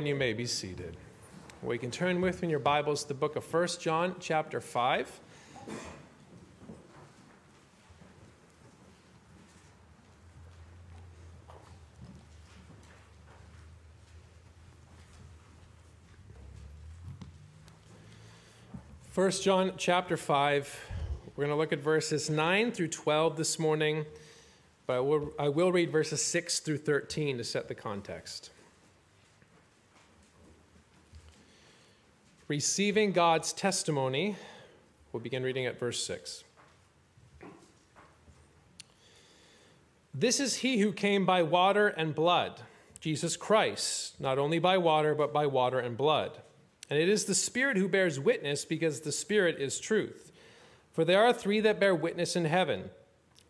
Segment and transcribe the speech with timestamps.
[0.00, 0.96] And you may be seated.
[1.62, 4.58] We can turn with me in your Bibles to the book of 1 John, chapter
[4.58, 5.20] 5.
[19.10, 20.80] First John chapter 5.
[21.36, 24.06] We're going to look at verses 9 through 12 this morning,
[24.86, 28.50] but I will, I will read verses 6 through 13 to set the context.
[32.50, 34.34] Receiving God's testimony.
[35.12, 36.42] We'll begin reading at verse 6.
[40.12, 42.62] This is he who came by water and blood,
[42.98, 46.40] Jesus Christ, not only by water, but by water and blood.
[46.90, 50.32] And it is the Spirit who bears witness, because the Spirit is truth.
[50.92, 52.90] For there are three that bear witness in heaven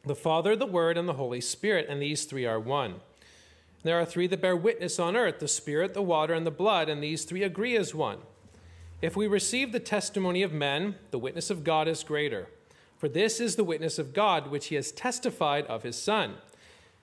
[0.05, 2.97] the Father, the Word, and the Holy Spirit, and these three are one.
[3.83, 6.91] There are three that bear witness on earth the Spirit, the water, and the blood,
[6.91, 8.19] and these three agree as one.
[9.03, 12.49] If we receive the testimony of men, the witness of God is greater.
[12.99, 16.35] For this is the witness of God which he has testified of his Son.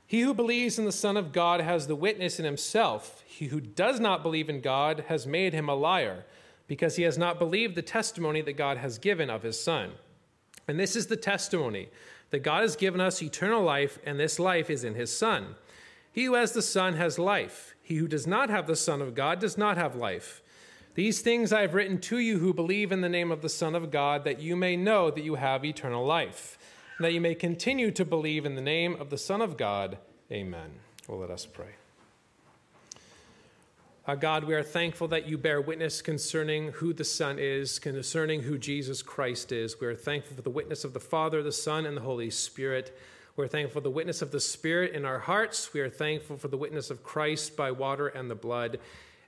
[0.06, 3.24] He who believes in the Son of God has the witness in himself.
[3.26, 6.26] He who does not believe in God has made him a liar,
[6.68, 9.94] because he has not believed the testimony that God has given of his Son.
[10.68, 11.90] And this is the testimony
[12.30, 15.56] that God has given us eternal life, and this life is in his Son.
[16.12, 17.74] He who has the Son has life.
[17.82, 20.44] He who does not have the Son of God does not have life.
[20.98, 23.76] These things I have written to you who believe in the name of the Son
[23.76, 26.58] of God, that you may know that you have eternal life,
[26.98, 30.00] and that you may continue to believe in the name of the Son of God.
[30.32, 30.72] Amen.
[31.08, 31.76] Well, let us pray.
[34.20, 38.58] God, we are thankful that you bear witness concerning who the Son is, concerning who
[38.58, 39.80] Jesus Christ is.
[39.80, 42.98] We are thankful for the witness of the Father, the Son, and the Holy Spirit.
[43.36, 45.76] We're thankful for the witness of the Spirit in our hearts.
[45.76, 48.80] We are thankful for the witness of Christ by water and the blood.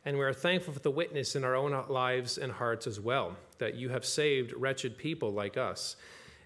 [0.05, 3.35] And we are thankful for the witness in our own lives and hearts as well,
[3.57, 5.95] that you have saved wretched people like us.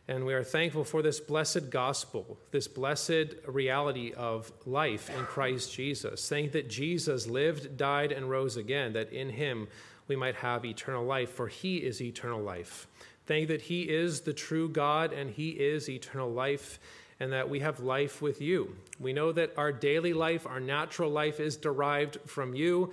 [0.07, 5.73] And we are thankful for this blessed gospel, this blessed reality of life in Christ
[5.73, 6.27] Jesus.
[6.27, 9.67] Thank that Jesus lived, died, and rose again, that in him
[10.09, 12.87] we might have eternal life, for he is eternal life.
[13.25, 16.79] Thank that he is the true God and he is eternal life,
[17.21, 18.75] and that we have life with you.
[18.99, 22.91] We know that our daily life, our natural life, is derived from you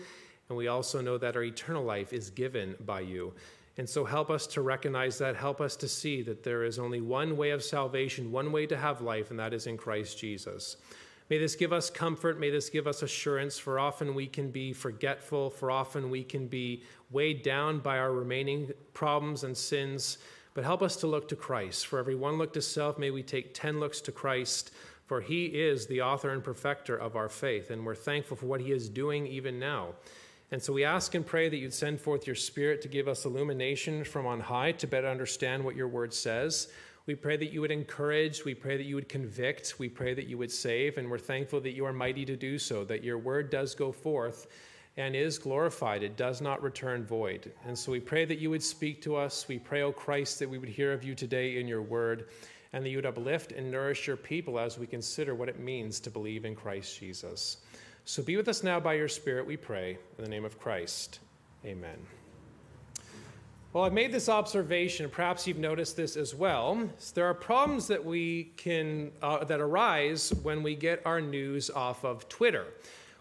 [0.50, 3.32] and we also know that our eternal life is given by you.
[3.78, 5.36] And so help us to recognize that.
[5.36, 8.76] Help us to see that there is only one way of salvation, one way to
[8.76, 10.76] have life, and that is in Christ Jesus.
[11.30, 12.40] May this give us comfort.
[12.40, 16.48] May this give us assurance, for often we can be forgetful, for often we can
[16.48, 16.82] be
[17.12, 20.18] weighed down by our remaining problems and sins.
[20.54, 21.86] But help us to look to Christ.
[21.86, 24.72] For every one look to self, may we take 10 looks to Christ,
[25.06, 27.70] for he is the author and perfecter of our faith.
[27.70, 29.94] And we're thankful for what he is doing even now.
[30.52, 33.24] And so we ask and pray that you'd send forth your Spirit to give us
[33.24, 36.68] illumination from on high to better understand what your word says.
[37.06, 38.44] We pray that you would encourage.
[38.44, 39.78] We pray that you would convict.
[39.78, 40.98] We pray that you would save.
[40.98, 43.92] And we're thankful that you are mighty to do so, that your word does go
[43.92, 44.48] forth
[44.96, 46.02] and is glorified.
[46.02, 47.52] It does not return void.
[47.64, 49.46] And so we pray that you would speak to us.
[49.46, 52.28] We pray, O Christ, that we would hear of you today in your word
[52.72, 56.00] and that you would uplift and nourish your people as we consider what it means
[56.00, 57.58] to believe in Christ Jesus.
[58.10, 61.20] So be with us now by your Spirit, we pray, in the name of Christ.
[61.64, 61.96] Amen.
[63.72, 66.90] Well, I've made this observation, perhaps you've noticed this as well.
[67.14, 72.04] There are problems that we can uh, that arise when we get our news off
[72.04, 72.66] of Twitter.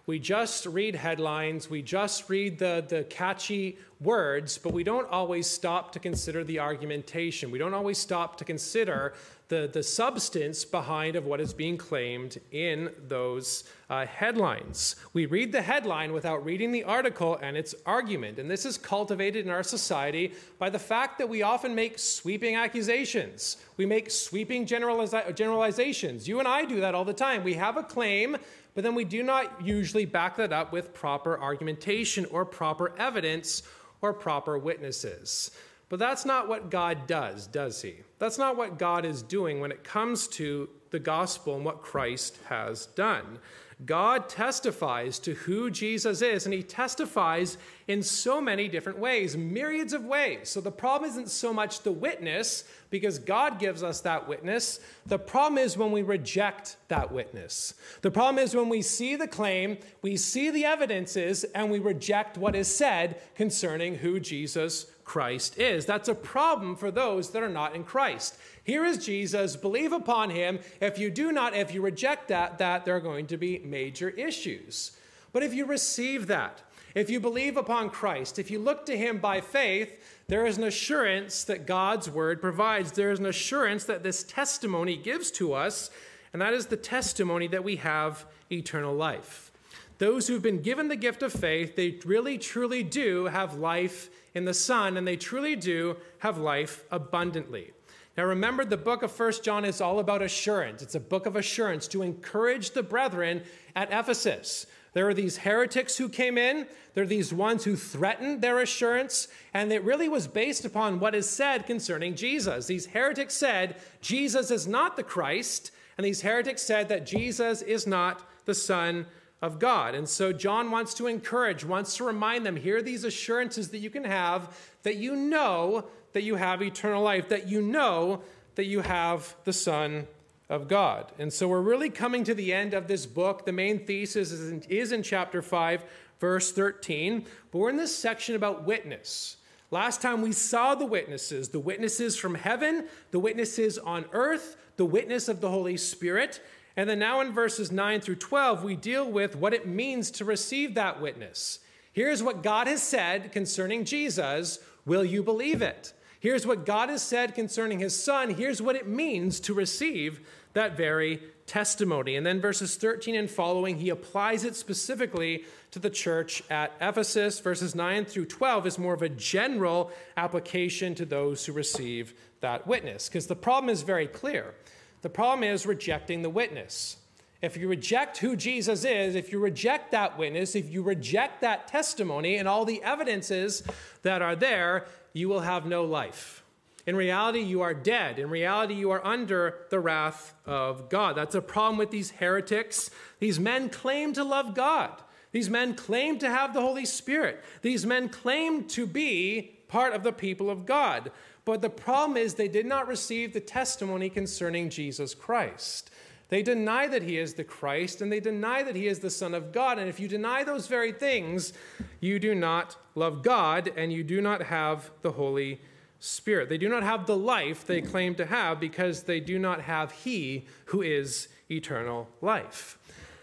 [0.09, 5.45] We just read headlines, we just read the, the catchy words, but we don't always
[5.45, 7.51] stop to consider the argumentation.
[7.51, 9.13] We don't always stop to consider
[9.49, 14.95] the, the substance behind of what is being claimed in those uh, headlines.
[15.13, 18.37] We read the headline without reading the article and its argument.
[18.37, 22.55] And this is cultivated in our society by the fact that we often make sweeping
[22.55, 23.57] accusations.
[23.77, 26.27] We make sweeping generaliza- generalizations.
[26.27, 27.43] You and I do that all the time.
[27.43, 28.37] We have a claim,
[28.73, 33.63] but then we do not usually back that up with proper argumentation or proper evidence
[34.01, 35.51] or proper witnesses.
[35.89, 37.95] But that's not what God does, does He?
[38.19, 42.39] That's not what God is doing when it comes to the gospel and what Christ
[42.47, 43.39] has done.
[43.85, 47.57] God testifies to who Jesus is, and he testifies
[47.87, 50.49] in so many different ways, myriads of ways.
[50.49, 54.81] So the problem isn't so much the witness, because God gives us that witness.
[55.05, 57.73] The problem is when we reject that witness.
[58.01, 62.37] The problem is when we see the claim, we see the evidences, and we reject
[62.37, 65.85] what is said concerning who Jesus Christ is.
[65.85, 68.37] That's a problem for those that are not in Christ.
[68.63, 70.59] Here is Jesus, believe upon him.
[70.79, 74.09] If you do not, if you reject that, that there are going to be major
[74.09, 74.97] issues.
[75.31, 76.61] But if you receive that,
[76.95, 80.63] If you believe upon Christ, if you look to him by faith, there is an
[80.63, 82.91] assurance that God's word provides.
[82.91, 85.91] There is an assurance that this testimony gives to us,
[86.33, 89.51] and that is the testimony that we have eternal life.
[89.99, 94.45] Those who've been given the gift of faith, they really truly do have life in
[94.45, 97.71] the Son, and they truly do have life abundantly.
[98.17, 100.81] Now remember, the book of First John is all about assurance.
[100.81, 103.43] It's a book of assurance to encourage the brethren
[103.75, 104.65] at Ephesus.
[104.93, 109.27] There are these heretics who came in, there are these ones who threatened their assurance,
[109.53, 112.65] and it really was based upon what is said concerning Jesus.
[112.65, 117.85] These heretics said Jesus is not the Christ, and these heretics said that Jesus is
[117.85, 119.05] not the Son
[119.41, 119.95] of God.
[119.95, 123.77] And so John wants to encourage, wants to remind them here are these assurances that
[123.77, 128.21] you can have that you know that you have eternal life, that you know
[128.55, 130.07] that you have the Son
[130.49, 131.11] of God.
[131.19, 133.45] And so we're really coming to the end of this book.
[133.45, 135.83] The main thesis is in, is in chapter 5,
[136.19, 137.25] verse 13.
[137.51, 139.37] But we're in this section about witness.
[139.71, 144.85] Last time we saw the witnesses the witnesses from heaven, the witnesses on earth, the
[144.85, 146.41] witness of the Holy Spirit.
[146.75, 150.25] And then now in verses 9 through 12, we deal with what it means to
[150.25, 151.59] receive that witness.
[151.91, 154.59] Here's what God has said concerning Jesus.
[154.85, 155.93] Will you believe it?
[156.19, 158.29] Here's what God has said concerning his son.
[158.31, 160.19] Here's what it means to receive
[160.53, 162.15] that very testimony.
[162.15, 167.39] And then verses 13 and following, he applies it specifically to the church at Ephesus.
[167.39, 172.67] Verses 9 through 12 is more of a general application to those who receive that
[172.67, 173.07] witness.
[173.07, 174.53] Because the problem is very clear.
[175.01, 176.97] The problem is rejecting the witness.
[177.41, 181.69] If you reject who Jesus is, if you reject that witness, if you reject that
[181.69, 183.63] testimony and all the evidences
[184.01, 184.87] that are there,
[185.19, 186.43] you will have no life.
[186.87, 188.17] In reality, you are dead.
[188.17, 191.15] In reality, you are under the wrath of God.
[191.15, 192.89] That's a problem with these heretics.
[193.19, 194.91] These men claim to love God.
[195.31, 197.43] These men claim to have the Holy Spirit.
[197.61, 201.11] These men claim to be part of the people of God.
[201.45, 205.91] But the problem is they did not receive the testimony concerning Jesus Christ.
[206.29, 209.33] They deny that he is the Christ and they deny that he is the Son
[209.33, 209.79] of God.
[209.79, 211.53] And if you deny those very things,
[211.99, 215.59] you do not love God and you do not have the Holy
[215.99, 216.47] Spirit.
[216.47, 219.91] They do not have the life they claim to have because they do not have
[219.91, 222.77] he who is eternal life.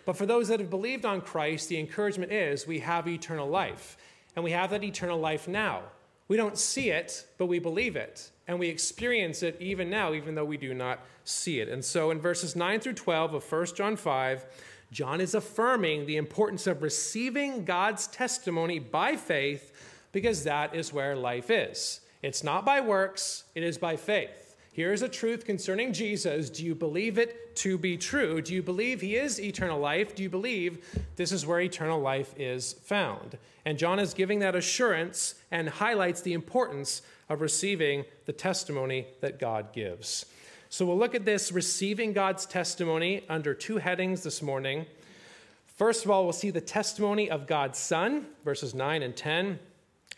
[0.04, 3.96] But for those that have believed on Christ, the encouragement is we have eternal life.
[4.34, 5.82] And we have that eternal life now.
[6.28, 8.30] We don't see it, but we believe it.
[8.48, 11.68] And we experience it even now, even though we do not see it.
[11.68, 14.44] And so in verses 9 through 12 of 1 John 5,
[14.92, 19.72] John is affirming the importance of receiving God's testimony by faith
[20.12, 22.00] because that is where life is.
[22.22, 24.45] It's not by works, it is by faith.
[24.76, 26.50] Here is a truth concerning Jesus.
[26.50, 28.42] Do you believe it to be true?
[28.42, 30.14] Do you believe he is eternal life?
[30.14, 33.38] Do you believe this is where eternal life is found?
[33.64, 37.00] And John is giving that assurance and highlights the importance
[37.30, 40.26] of receiving the testimony that God gives.
[40.68, 44.84] So we'll look at this receiving God's testimony under two headings this morning.
[45.68, 49.58] First of all, we'll see the testimony of God's Son, verses 9 and 10.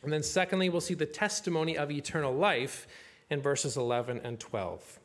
[0.03, 2.89] And then secondly, we'll see the testimony of eternal life
[3.31, 4.99] in verses 11 and 12.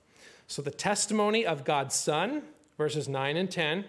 [0.48, 2.44] So the testimony of God's Son,
[2.78, 3.86] verses 9 and 10,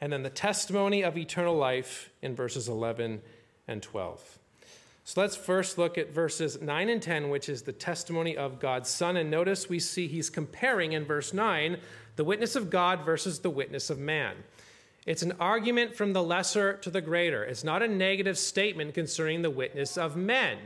[0.00, 3.22] and then the testimony of eternal life in verses 11
[3.68, 4.38] and 12.
[5.04, 8.88] So let's first look at verses 9 and 10, which is the testimony of God's
[8.88, 9.16] Son.
[9.16, 11.76] And notice we see he's comparing in verse 9
[12.16, 14.36] the witness of God versus the witness of man.
[15.06, 17.42] It's an argument from the lesser to the greater.
[17.42, 20.58] It's not a negative statement concerning the witness of men.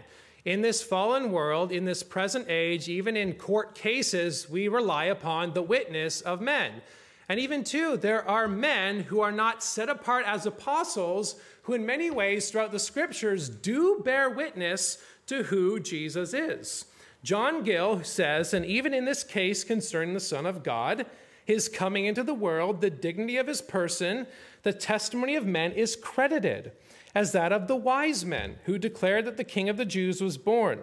[0.46, 5.52] In this fallen world, in this present age, even in court cases, we rely upon
[5.52, 6.82] the witness of men.
[7.28, 11.84] And even, too, there are men who are not set apart as apostles who, in
[11.84, 16.84] many ways, throughout the scriptures, do bear witness to who Jesus is.
[17.24, 21.06] John Gill says, and even in this case concerning the Son of God,
[21.44, 24.28] his coming into the world, the dignity of his person,
[24.62, 26.70] the testimony of men is credited
[27.16, 30.36] as that of the wise men who declared that the king of the Jews was
[30.36, 30.80] born.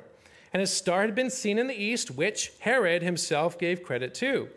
[0.51, 4.49] And a star had been seen in the east, which Herod himself gave credit to.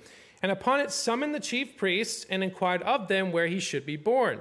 [0.42, 3.96] And upon it summoned the chief priests and inquired of them where he should be
[3.96, 4.40] born,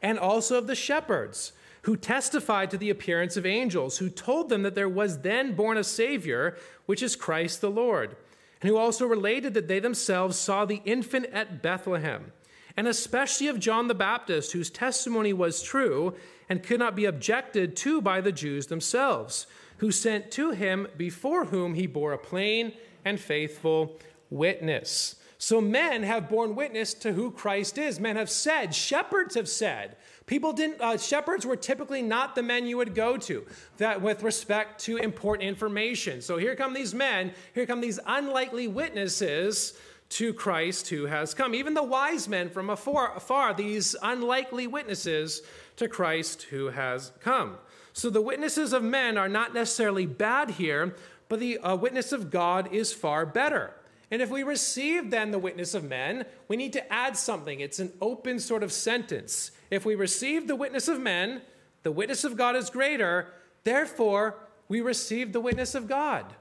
[0.00, 4.62] and also of the shepherds, who testified to the appearance of angels, who told them
[4.62, 6.56] that there was then born a Savior,
[6.86, 8.16] which is Christ the Lord,
[8.62, 12.32] and who also related that they themselves saw the infant at Bethlehem,
[12.74, 16.14] and especially of John the Baptist, whose testimony was true
[16.50, 19.46] and could not be objected to by the Jews themselves,
[19.78, 22.72] who sent to him before whom he bore a plain
[23.04, 25.14] and faithful witness.
[25.38, 27.98] So men have borne witness to who Christ is.
[27.98, 29.96] Men have said, shepherds have said.
[30.26, 33.46] People didn't, uh, shepherds were typically not the men you would go to
[33.78, 36.20] that with respect to important information.
[36.20, 39.78] So here come these men, here come these unlikely witnesses
[40.10, 41.54] to Christ who has come.
[41.54, 45.42] Even the wise men from afar, afar these unlikely witnesses
[45.76, 47.56] to Christ who has come.
[47.92, 50.96] So the witnesses of men are not necessarily bad here,
[51.28, 53.74] but the uh, witness of God is far better.
[54.10, 57.60] And if we receive then the witness of men, we need to add something.
[57.60, 59.52] It's an open sort of sentence.
[59.70, 61.42] If we receive the witness of men,
[61.84, 64.38] the witness of God is greater, therefore
[64.68, 66.34] we receive the witness of God.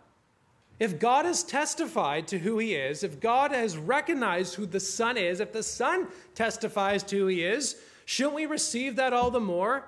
[0.79, 5.17] If God has testified to who he is, if God has recognized who the Son
[5.17, 9.41] is, if the Son testifies to who he is, shouldn't we receive that all the
[9.41, 9.83] more?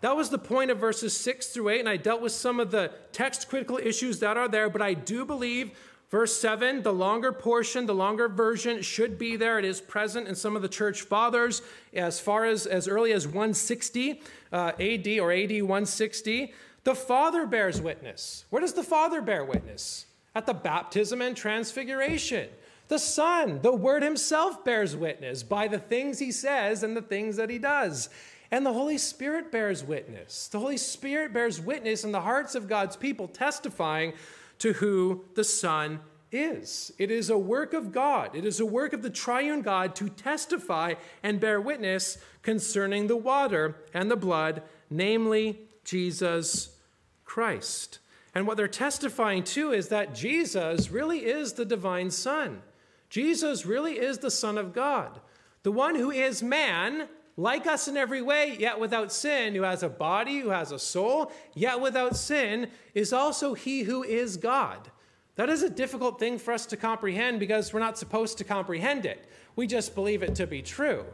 [0.00, 2.72] That was the point of verses 6 through 8, and I dealt with some of
[2.72, 5.70] the text critical issues that are there, but I do believe
[6.10, 9.58] verse 7, the longer portion, the longer version should be there.
[9.58, 11.62] It is present in some of the church fathers
[11.94, 14.20] as far as as early as 160
[14.52, 16.52] uh, AD or AD 160.
[16.82, 18.44] The Father bears witness.
[18.50, 20.04] Where does the Father bear witness?
[20.34, 22.48] At the baptism and transfiguration.
[22.88, 27.36] The Son, the Word Himself, bears witness by the things He says and the things
[27.36, 28.08] that He does.
[28.50, 30.48] And the Holy Spirit bears witness.
[30.48, 34.12] The Holy Spirit bears witness in the hearts of God's people, testifying
[34.58, 36.00] to who the Son
[36.30, 36.92] is.
[36.98, 38.34] It is a work of God.
[38.34, 43.16] It is a work of the triune God to testify and bear witness concerning the
[43.16, 46.76] water and the blood, namely Jesus
[47.24, 47.98] Christ.
[48.34, 52.62] And what they're testifying to is that Jesus really is the divine Son.
[53.08, 55.20] Jesus really is the Son of God,
[55.62, 59.82] the one who is man like us in every way, yet without sin, who has
[59.82, 64.90] a body, who has a soul, yet without sin, is also he who is God.
[65.36, 69.04] That is a difficult thing for us to comprehend because we're not supposed to comprehend
[69.04, 69.28] it.
[69.56, 71.04] We just believe it to be true.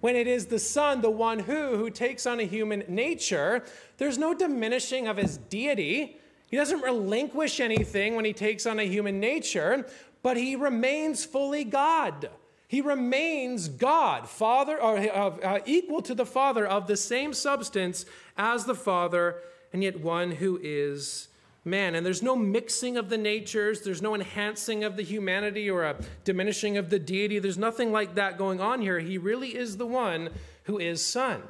[0.00, 3.64] When it is the Son, the one who, who takes on a human nature,
[3.96, 6.20] there's no diminishing of his deity.
[6.54, 9.88] He doesn't relinquish anything when he takes on a human nature,
[10.22, 12.30] but he remains fully God.
[12.68, 18.06] He remains God, Father, or uh, uh, equal to the Father of the same substance
[18.38, 19.40] as the Father,
[19.72, 21.26] and yet one who is
[21.64, 21.96] man.
[21.96, 25.96] And there's no mixing of the natures, there's no enhancing of the humanity or a
[26.22, 27.40] diminishing of the deity.
[27.40, 29.00] There's nothing like that going on here.
[29.00, 30.30] He really is the one
[30.66, 31.42] who is Son.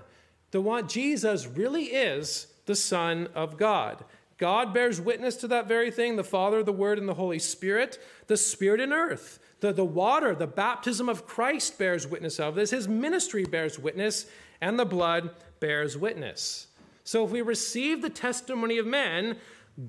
[0.51, 4.03] The one Jesus really is the Son of God.
[4.39, 8.03] God bears witness to that very thing the Father, the Word, and the Holy Spirit,
[8.27, 9.39] the Spirit in earth.
[9.61, 12.71] The, the water, the baptism of Christ bears witness of this.
[12.71, 14.27] His ministry bears witness,
[14.61, 16.67] and the blood bears witness.
[17.05, 19.37] So if we receive the testimony of men,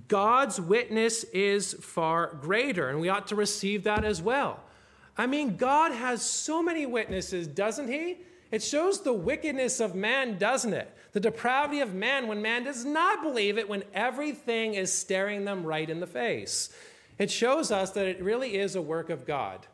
[0.08, 4.62] God's witness is far greater, and we ought to receive that as well.
[5.18, 8.18] I mean, God has so many witnesses, doesn't He?
[8.52, 10.95] It shows the wickedness of man, doesn't it?
[11.16, 15.64] The depravity of man when man does not believe it when everything is staring them
[15.64, 16.76] right in the face.
[17.18, 19.66] It shows us that it really is a work of God.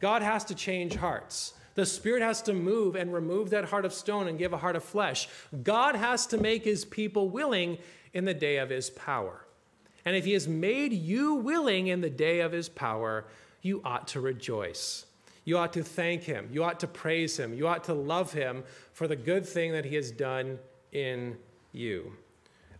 [0.00, 1.54] God has to change hearts.
[1.76, 4.74] The Spirit has to move and remove that heart of stone and give a heart
[4.74, 5.28] of flesh.
[5.62, 7.78] God has to make his people willing
[8.12, 9.46] in the day of his power.
[10.04, 13.24] And if he has made you willing in the day of his power,
[13.62, 15.06] you ought to rejoice.
[15.44, 16.48] You ought to thank him.
[16.50, 17.54] You ought to praise him.
[17.54, 20.58] You ought to love him for the good thing that he has done
[20.92, 21.36] in
[21.72, 22.12] you.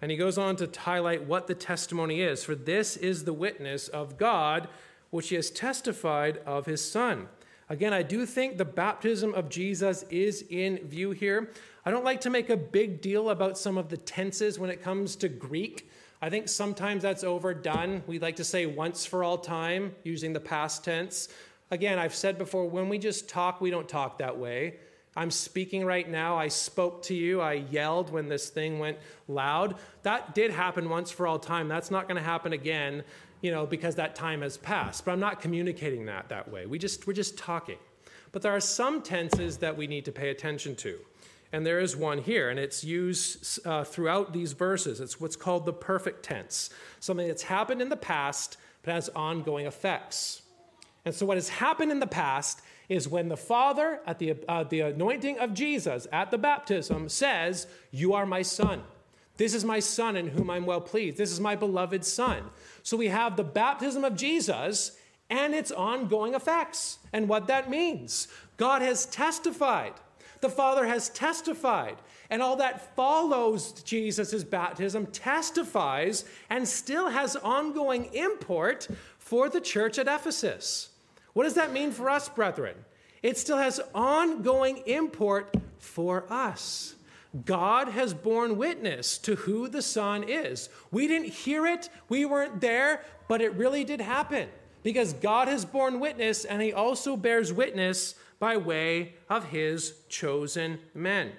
[0.01, 2.45] And he goes on to highlight what the testimony is.
[2.45, 4.69] For this is the witness of God,
[5.11, 7.29] which he has testified of his Son.
[7.69, 11.51] Again, I do think the baptism of Jesus is in view here.
[11.85, 14.83] I don't like to make a big deal about some of the tenses when it
[14.83, 15.91] comes to Greek.
[16.21, 18.03] I think sometimes that's overdone.
[18.07, 21.29] We like to say once for all time, using the past tense.
[21.71, 24.77] Again, I've said before, when we just talk, we don't talk that way.
[25.19, 26.37] I'm speaking right now.
[26.37, 27.41] I spoke to you.
[27.41, 29.75] I yelled when this thing went loud.
[30.05, 31.67] That did happen once for all time.
[31.67, 33.03] That's not going to happen again,
[33.41, 35.05] you know, because that time has passed.
[35.05, 36.67] But I'm not communicating that that way.
[36.67, 37.79] We just we're just talking.
[38.31, 41.01] But there are some tenses that we need to pay attention to.
[41.51, 45.01] And there is one here, and it's used uh, throughout these verses.
[45.01, 46.71] It's what's called the perfect tense,
[47.01, 50.43] something that's happened in the past but has ongoing effects.
[51.05, 54.65] And so, what has happened in the past is when the Father, at the, uh,
[54.65, 58.83] the anointing of Jesus at the baptism, says, You are my Son.
[59.37, 61.17] This is my Son in whom I'm well pleased.
[61.17, 62.45] This is my beloved Son.
[62.83, 64.99] So we have the baptism of Jesus
[65.31, 68.29] and its ongoing effects and what that means.
[68.57, 69.93] God has testified.
[70.41, 71.97] The Father has testified.
[72.31, 79.99] And all that follows Jesus' baptism testifies and still has ongoing import for the church
[79.99, 80.91] at Ephesus.
[81.39, 82.75] What does that mean for us, brethren?
[83.23, 86.97] It still has ongoing import for us.
[87.45, 90.69] God has borne witness to who the Son is.
[90.91, 94.49] We didn't hear it, we weren't there, but it really did happen
[94.83, 100.81] because God has borne witness and he also bears witness by way of his chosen
[100.93, 101.31] men.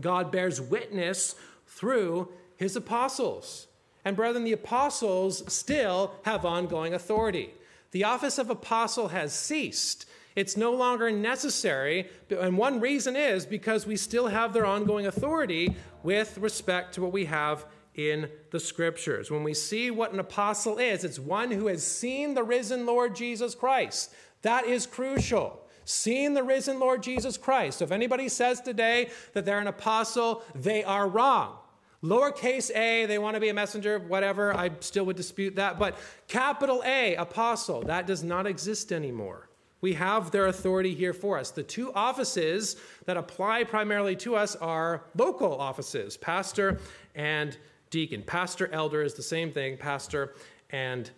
[0.00, 1.34] God bears witness
[1.66, 3.66] through his apostles.
[4.04, 7.50] And brethren, the apostles still have ongoing authority.
[7.94, 10.06] The office of apostle has ceased.
[10.34, 12.08] It's no longer necessary.
[12.28, 17.12] And one reason is because we still have their ongoing authority with respect to what
[17.12, 19.30] we have in the scriptures.
[19.30, 23.14] When we see what an apostle is, it's one who has seen the risen Lord
[23.14, 24.12] Jesus Christ.
[24.42, 25.64] That is crucial.
[25.84, 27.78] Seeing the risen Lord Jesus Christ.
[27.78, 31.58] So if anybody says today that they're an apostle, they are wrong.
[32.04, 35.78] Lowercase a, they want to be a messenger, whatever, I still would dispute that.
[35.78, 35.96] But
[36.28, 39.48] capital A, apostle, that does not exist anymore.
[39.80, 41.50] We have their authority here for us.
[41.50, 46.78] The two offices that apply primarily to us are local offices, pastor
[47.14, 47.56] and
[47.88, 48.22] deacon.
[48.22, 50.34] Pastor, elder is the same thing, pastor
[50.70, 51.10] and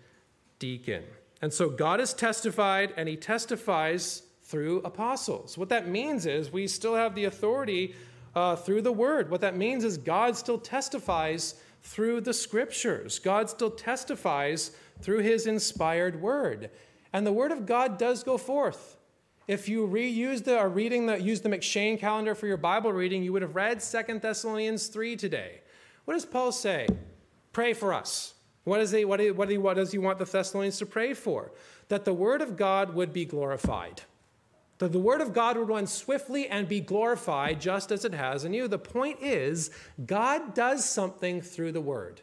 [0.61, 1.03] deacon.
[1.43, 5.59] And so God has testified, and he testifies through apostles.
[5.59, 7.95] What that means is we still have the authority
[8.37, 9.31] uh, through the word.
[9.31, 15.47] What that means is God still testifies through the scriptures, God still testifies through his
[15.47, 16.71] inspired word.
[17.13, 18.97] And the word of God does go forth.
[19.47, 23.23] If you reuse the or reading the use the M'Cheyne calendar for your Bible reading,
[23.23, 25.61] you would have read Second Thessalonians 3 today.
[26.05, 26.89] What does Paul say?
[27.53, 28.35] Pray for us.
[28.65, 31.53] What, is he, what, what, what does he want the Thessalonians to pray for?
[31.89, 34.03] That the word of God would be glorified.
[34.79, 38.45] That the word of God would run swiftly and be glorified just as it has
[38.45, 38.69] in you.
[38.69, 39.71] The point is,
[40.05, 42.21] God does something through the word.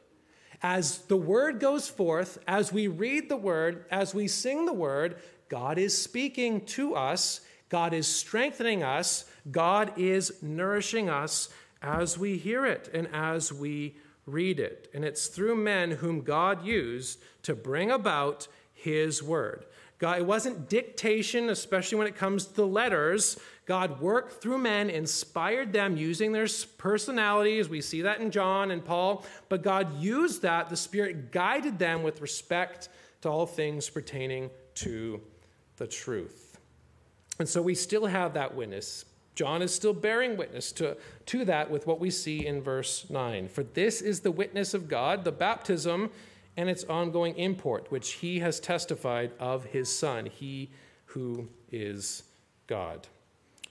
[0.62, 5.18] As the word goes forth, as we read the word, as we sing the word,
[5.50, 11.50] God is speaking to us, God is strengthening us, God is nourishing us
[11.82, 14.90] as we hear it and as we read it.
[14.94, 19.66] And it's through men whom God used to bring about his word.
[20.04, 23.40] God, it wasn't dictation, especially when it comes to the letters.
[23.66, 26.46] God worked through men, inspired them using their
[26.78, 27.70] personalities.
[27.70, 29.24] We see that in John and Paul.
[29.48, 30.68] But God used that.
[30.68, 32.90] The Spirit guided them with respect
[33.22, 35.22] to all things pertaining to
[35.78, 36.60] the truth.
[37.40, 39.06] And so we still have that witness.
[39.36, 43.48] John is still bearing witness to, to that with what we see in verse 9.
[43.48, 46.12] For this is the witness of God, the baptism
[46.56, 50.70] and its ongoing import, which he has testified of his Son, he
[51.06, 52.24] who is
[52.68, 53.08] God.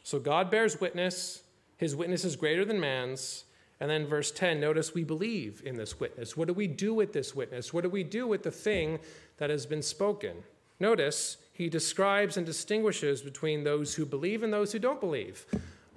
[0.03, 1.43] So God bears witness,
[1.77, 3.45] his witness is greater than man's.
[3.81, 6.37] And then verse 10, notice we believe in this witness.
[6.37, 7.75] What do we do with this witness?
[7.75, 9.01] What do we do with the thing
[9.39, 10.37] that has been spoken?
[10.79, 15.47] Notice he describes and distinguishes between those who believe and those who don't believe.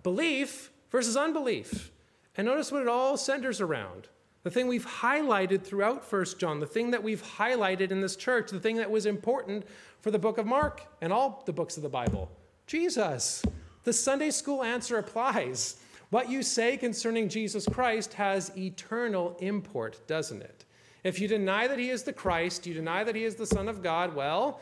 [0.01, 1.91] Belief versus unbelief.
[2.35, 4.07] And notice what it all centers around.
[4.45, 8.51] The thing we've highlighted throughout First John, the thing that we've highlighted in this church,
[8.51, 9.65] the thing that was important
[10.01, 12.29] for the book of Mark and all the books of the Bible
[12.67, 13.43] Jesus.
[13.85, 15.77] The Sunday school answer applies.
[16.11, 20.65] What you say concerning Jesus Christ has eternal import, doesn't it?
[21.03, 23.67] If you deny that he is the Christ, you deny that he is the Son
[23.67, 24.59] of God, well,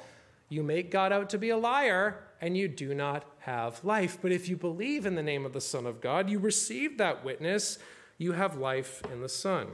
[0.48, 4.18] you make God out to be a liar and you do not have life.
[4.22, 7.26] But if you believe in the name of the Son of God, you receive that
[7.26, 7.80] witness,
[8.24, 9.68] you have life in the Son.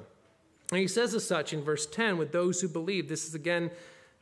[0.72, 3.08] And he says as such in verse 10 with those who believe.
[3.08, 3.72] This is again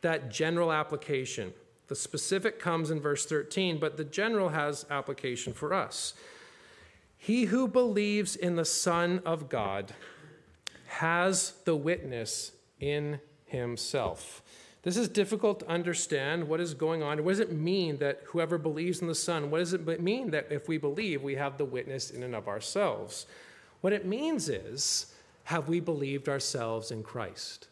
[0.01, 1.53] that general application.
[1.87, 6.13] The specific comes in verse 13, but the general has application for us.
[7.17, 9.93] He who believes in the Son of God
[10.87, 14.41] has the witness in himself.
[14.83, 17.23] This is difficult to understand what is going on.
[17.23, 20.47] What does it mean that whoever believes in the Son, what does it mean that
[20.49, 23.25] if we believe, we have the witness in and of ourselves?
[23.81, 25.13] What it means is,
[25.45, 27.67] have we believed ourselves in Christ?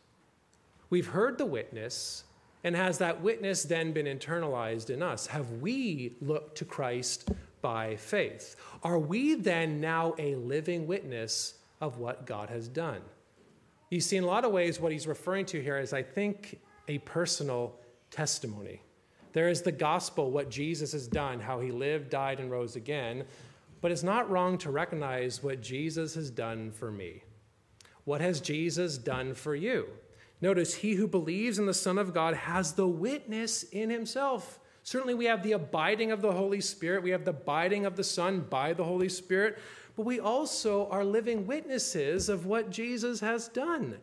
[0.89, 2.23] We've heard the witness,
[2.63, 5.27] and has that witness then been internalized in us?
[5.27, 7.29] Have we looked to Christ
[7.61, 8.55] by faith?
[8.83, 13.01] Are we then now a living witness of what God has done?
[13.89, 16.59] You see, in a lot of ways, what he's referring to here is, I think,
[16.87, 17.75] a personal
[18.11, 18.81] testimony.
[19.33, 23.25] There is the gospel, what Jesus has done, how he lived, died, and rose again.
[23.81, 27.23] But it's not wrong to recognize what Jesus has done for me.
[28.03, 29.87] What has Jesus done for you?
[30.41, 34.59] Notice, he who believes in the Son of God has the witness in himself.
[34.83, 38.03] Certainly, we have the abiding of the Holy Spirit, we have the abiding of the
[38.03, 39.57] Son by the Holy Spirit,
[39.95, 43.97] but we also are living witnesses of what Jesus has done.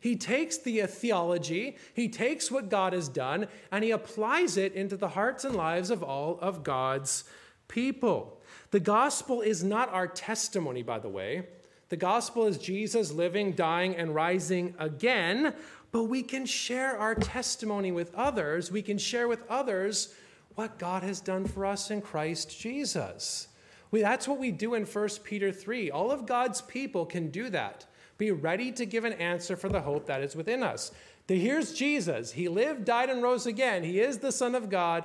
[0.00, 4.96] He takes the theology, he takes what God has done, and he applies it into
[4.96, 7.24] the hearts and lives of all of God's
[7.66, 8.37] people.
[8.70, 11.46] The gospel is not our testimony, by the way.
[11.88, 15.54] The gospel is Jesus living, dying, and rising again,
[15.90, 18.70] but we can share our testimony with others.
[18.70, 20.14] We can share with others
[20.54, 23.48] what God has done for us in Christ Jesus.
[23.90, 25.90] We, that's what we do in 1 Peter 3.
[25.90, 27.86] All of God's people can do that.
[28.18, 30.92] Be ready to give an answer for the hope that is within us.
[31.26, 32.32] The, here's Jesus.
[32.32, 33.82] He lived, died, and rose again.
[33.82, 35.04] He is the Son of God.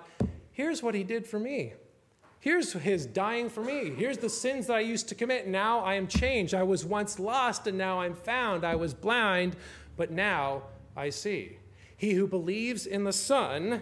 [0.52, 1.74] Here's what he did for me.
[2.44, 3.92] Here's his dying for me.
[3.92, 5.48] Here's the sins that I used to commit.
[5.48, 6.54] Now I am changed.
[6.54, 8.66] I was once lost and now I'm found.
[8.66, 9.56] I was blind,
[9.96, 11.58] but now I see.
[11.96, 13.82] He who believes in the Son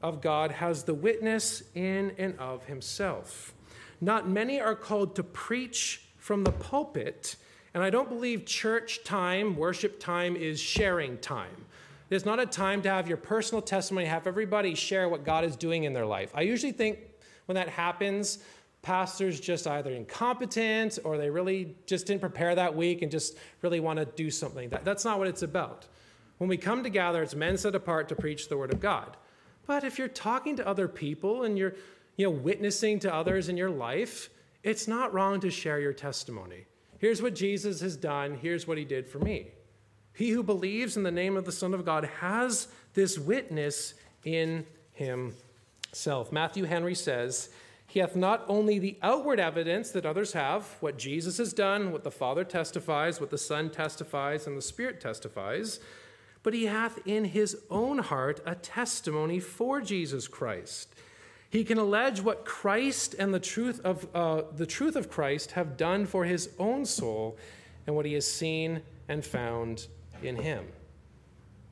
[0.00, 3.52] of God has the witness in and of himself.
[4.00, 7.36] Not many are called to preach from the pulpit
[7.74, 11.66] and I don't believe church time, worship time, is sharing time.
[12.08, 15.56] It's not a time to have your personal testimony, have everybody share what God is
[15.56, 16.30] doing in their life.
[16.34, 16.98] I usually think
[17.52, 18.38] when that happens,
[18.80, 23.78] pastors just either incompetent or they really just didn't prepare that week and just really
[23.78, 24.70] want to do something.
[24.70, 25.86] That, that's not what it's about.
[26.38, 29.18] When we come together, it's men set apart to preach the word of God.
[29.66, 31.74] But if you're talking to other people and you're
[32.16, 34.30] you know, witnessing to others in your life,
[34.62, 36.64] it's not wrong to share your testimony.
[37.00, 38.38] Here's what Jesus has done.
[38.40, 39.48] Here's what he did for me.
[40.14, 43.92] He who believes in the name of the Son of God has this witness
[44.24, 44.64] in
[45.92, 46.32] himself.
[46.32, 47.50] Matthew Henry says,
[47.86, 52.02] He hath not only the outward evidence that others have, what Jesus has done, what
[52.02, 55.80] the Father testifies, what the Son testifies, and the Spirit testifies,
[56.42, 60.94] but he hath in his own heart a testimony for Jesus Christ.
[61.50, 65.76] He can allege what Christ and the truth of, uh, the truth of Christ have
[65.76, 67.36] done for his own soul
[67.86, 69.86] and what he has seen and found
[70.22, 70.64] in him.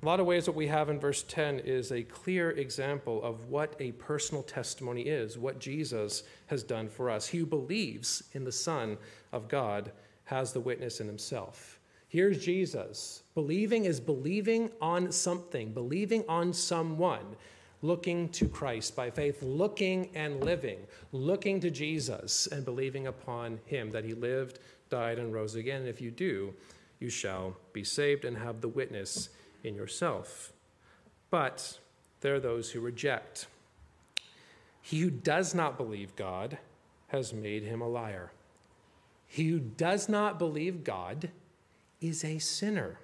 [0.02, 3.50] A lot of ways, what we have in verse 10 is a clear example of
[3.50, 7.26] what a personal testimony is, what Jesus has done for us.
[7.26, 8.96] He who believes in the Son
[9.30, 9.92] of God
[10.24, 11.78] has the witness in himself.
[12.08, 13.24] Here's Jesus.
[13.34, 17.36] Believing is believing on something, believing on someone
[17.82, 20.78] looking to Christ by faith, looking and living,
[21.12, 25.80] looking to Jesus and believing upon him that he lived, died, and rose again.
[25.80, 26.54] And if you do,
[27.00, 29.28] you shall be saved and have the witness
[29.62, 30.52] in yourself.
[31.30, 31.78] But
[32.20, 33.46] there are those who reject.
[34.82, 36.58] He who does not believe God
[37.08, 38.32] has made him a liar.
[39.26, 41.30] He who does not believe God
[42.00, 42.98] is a sinner.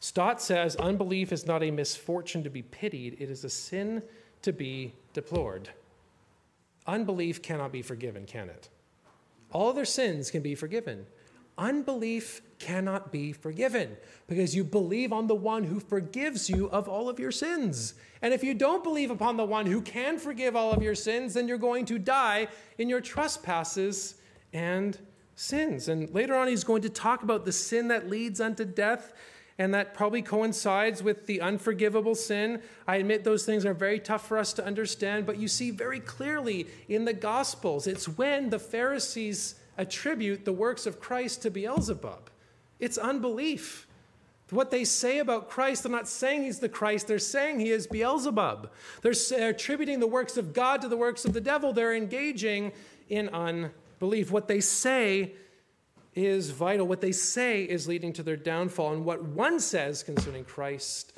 [0.00, 4.02] Stott says unbelief is not a misfortune to be pitied, it is a sin
[4.42, 5.70] to be deplored.
[6.86, 8.68] Unbelief cannot be forgiven, can it?
[9.52, 11.06] All their sins can be forgiven.
[11.58, 17.08] Unbelief cannot be forgiven because you believe on the one who forgives you of all
[17.08, 17.94] of your sins.
[18.22, 21.34] And if you don't believe upon the one who can forgive all of your sins,
[21.34, 24.16] then you're going to die in your trespasses
[24.52, 24.98] and
[25.34, 25.88] sins.
[25.88, 29.12] And later on, he's going to talk about the sin that leads unto death
[29.58, 32.60] and that probably coincides with the unforgivable sin.
[32.86, 36.00] I admit those things are very tough for us to understand, but you see very
[36.00, 42.30] clearly in the Gospels, it's when the Pharisees attribute the works of Christ to Beelzebub.
[42.78, 43.86] It's unbelief.
[44.50, 47.86] What they say about Christ, they're not saying he's the Christ, they're saying he is
[47.86, 48.70] Beelzebub.
[49.02, 51.72] They're attributing the works of God to the works of the devil.
[51.72, 52.72] They're engaging
[53.08, 54.30] in unbelief.
[54.30, 55.32] What they say
[56.14, 56.86] is vital.
[56.86, 58.92] What they say is leading to their downfall.
[58.92, 61.12] And what one says concerning Christ,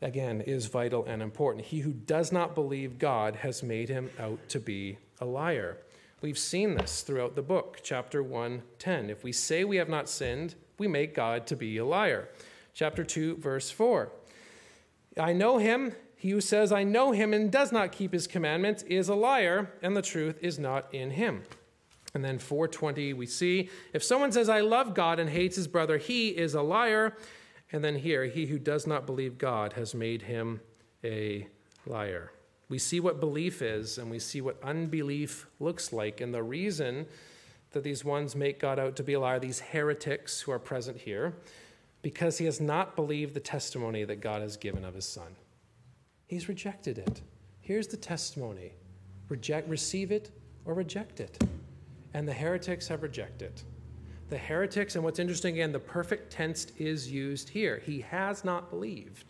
[0.00, 1.66] again, is vital and important.
[1.66, 5.78] He who does not believe God has made him out to be a liar.
[6.22, 9.10] We've seen this throughout the book, chapter 1, 10.
[9.10, 12.28] If we say we have not sinned, we make God to be a liar.
[12.72, 14.12] Chapter 2, verse 4.
[15.18, 15.96] I know him.
[16.14, 19.72] He who says, I know him and does not keep his commandments is a liar,
[19.82, 21.42] and the truth is not in him.
[22.14, 25.98] And then 420, we see if someone says, I love God and hates his brother,
[25.98, 27.16] he is a liar.
[27.72, 30.60] And then here, he who does not believe God has made him
[31.02, 31.48] a
[31.84, 32.30] liar.
[32.72, 36.22] We see what belief is and we see what unbelief looks like.
[36.22, 37.04] And the reason
[37.72, 40.96] that these ones make God out to be a liar, these heretics who are present
[40.96, 41.34] here,
[42.00, 45.36] because he has not believed the testimony that God has given of his son.
[46.28, 47.20] He's rejected it.
[47.60, 48.72] Here's the testimony
[49.28, 50.30] reject, receive it
[50.64, 51.38] or reject it
[52.14, 53.52] and the heretics have rejected.
[54.30, 57.82] The heretics, and what's interesting again, the perfect tense is used here.
[57.84, 59.26] He has not believed.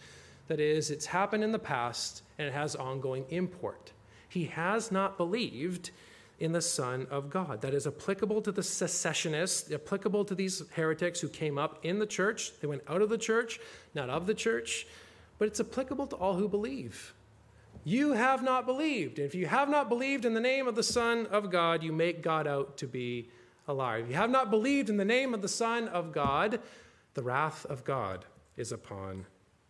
[0.47, 3.93] That is, it's happened in the past and it has ongoing import.
[4.29, 5.93] He has not believed
[6.41, 7.61] in the Son of God.
[7.61, 12.07] That is applicable to the secessionists, applicable to these heretics who came up in the
[12.07, 12.51] church.
[12.61, 13.61] They went out of the church,
[13.95, 14.87] not of the church,
[15.39, 17.15] but it's applicable to all who believe.
[17.85, 19.21] You have not believed.
[19.21, 22.23] If you have not believed in the name of the Son of God, you make
[22.23, 23.29] God out to be
[23.69, 23.99] a liar.
[24.01, 26.59] If you have not believed in the name of the Son of God,
[27.15, 28.25] the wrath of God
[28.57, 29.27] is upon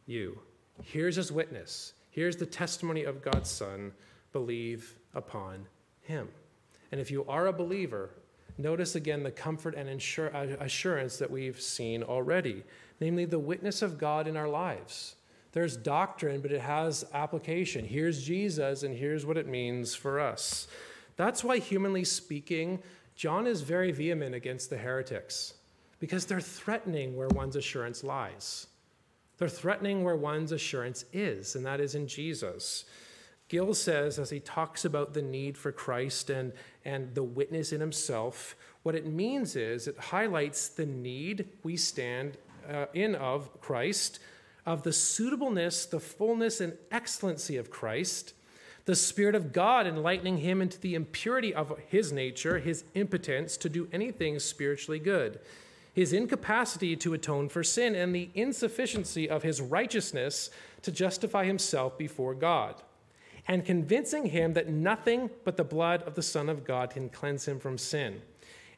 [0.07, 0.39] you.
[0.83, 1.93] Here's his witness.
[2.13, 3.93] Here's the testimony of God's Son.
[4.33, 5.67] Believe upon
[6.03, 6.29] him.
[6.91, 8.11] And if you are a believer,
[8.59, 12.65] notice again the comfort and uh, assurance that we've seen already,
[13.01, 15.17] namely the witness of God in our lives.
[15.53, 17.87] There's doctrine, but it has application.
[17.87, 20.69] Here's Jesus, and here's what it means for us.
[21.17, 22.83] That's why, humanly speaking,
[23.15, 25.55] John is very vehement against the heretics,
[25.99, 28.67] because they're threatening where one's assurance lies.
[29.43, 32.85] They're threatening where one's assurance is, and that is in Jesus.
[33.49, 36.53] Gill says, as he talks about the need for Christ and,
[36.85, 42.39] and the witness in himself, what it means is it highlights the need we stand
[42.71, 44.21] uh, in of Christ
[44.65, 48.35] of the suitableness, the fullness, and excellency of Christ,
[48.85, 53.69] the Spirit of God enlightening him into the impurity of his nature, his impotence to
[53.69, 55.41] do anything spiritually good,
[55.93, 60.51] his incapacity to atone for sin, and the insufficiency of his righteousness
[60.83, 62.83] to justify himself before God,
[63.47, 67.47] and convincing him that nothing but the blood of the Son of God can cleanse
[67.47, 68.23] him from sin.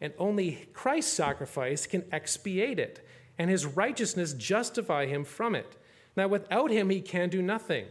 [0.01, 3.07] And only Christ's sacrifice can expiate it
[3.39, 5.77] and his righteousness justify him from it.
[6.17, 7.87] Now, without him, he can do nothing.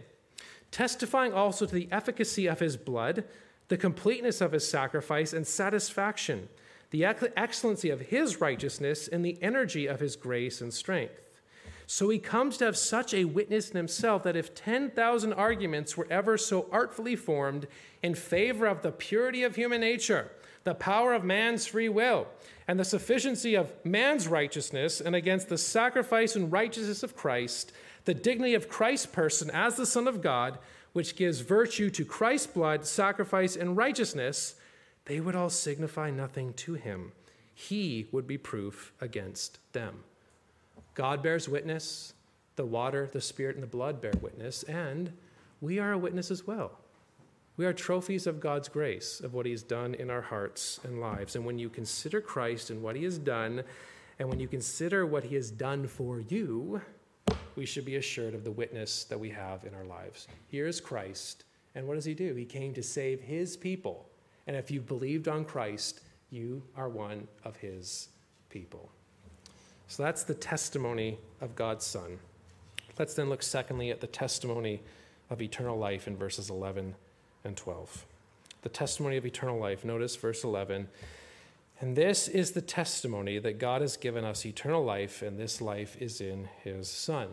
[0.72, 3.26] Testifying also to the efficacy of his blood,
[3.68, 6.48] the completeness of his sacrifice, and satisfaction,
[6.94, 11.20] the excellency of his righteousness, and the energy of his grace and strength.
[11.88, 16.06] So he comes to have such a witness in himself that if 10,000 arguments were
[16.12, 17.66] ever so artfully formed
[18.04, 20.30] in favor of the purity of human nature,
[20.66, 22.28] the power of man's free will,
[22.68, 27.72] and the sufficiency of man's righteousness, and against the sacrifice and righteousness of Christ,
[28.06, 30.60] the dignity of Christ's person as the Son of God,
[30.92, 34.54] which gives virtue to Christ's blood, sacrifice, and righteousness,
[35.06, 37.12] they would all signify nothing to him.
[37.54, 40.04] He would be proof against them.
[40.96, 42.14] God bears witness,
[42.56, 45.12] the water, the Spirit, and the blood bear witness, and
[45.62, 46.80] we are a witness as well.
[47.56, 51.00] We are trophies of God's grace, of what He has done in our hearts and
[51.00, 51.36] lives.
[51.36, 53.64] And when you consider Christ and what He has done,
[54.20, 56.82] and when you consider what He has done for you,
[57.56, 60.28] we should be assured of the witness that we have in our lives.
[60.48, 61.44] Here is Christ,
[61.76, 62.34] and what does He do?
[62.34, 64.10] He came to save His people.
[64.48, 68.10] And if you believed on Christ, you are one of His
[68.50, 68.90] people.
[69.88, 72.20] So that's the testimony of God's Son.
[72.98, 74.82] Let's then look, secondly, at the testimony
[75.30, 76.96] of eternal life in verses 11
[77.44, 78.06] and 12.
[78.62, 79.84] The testimony of eternal life.
[79.84, 80.88] Notice verse 11.
[81.82, 85.98] And this is the testimony that God has given us eternal life, and this life
[86.00, 87.28] is in his Son.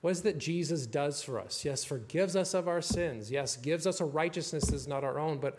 [0.00, 1.64] What is that Jesus does for us?
[1.64, 3.30] Yes, forgives us of our sins.
[3.30, 5.58] Yes, gives us a righteousness that is not our own, but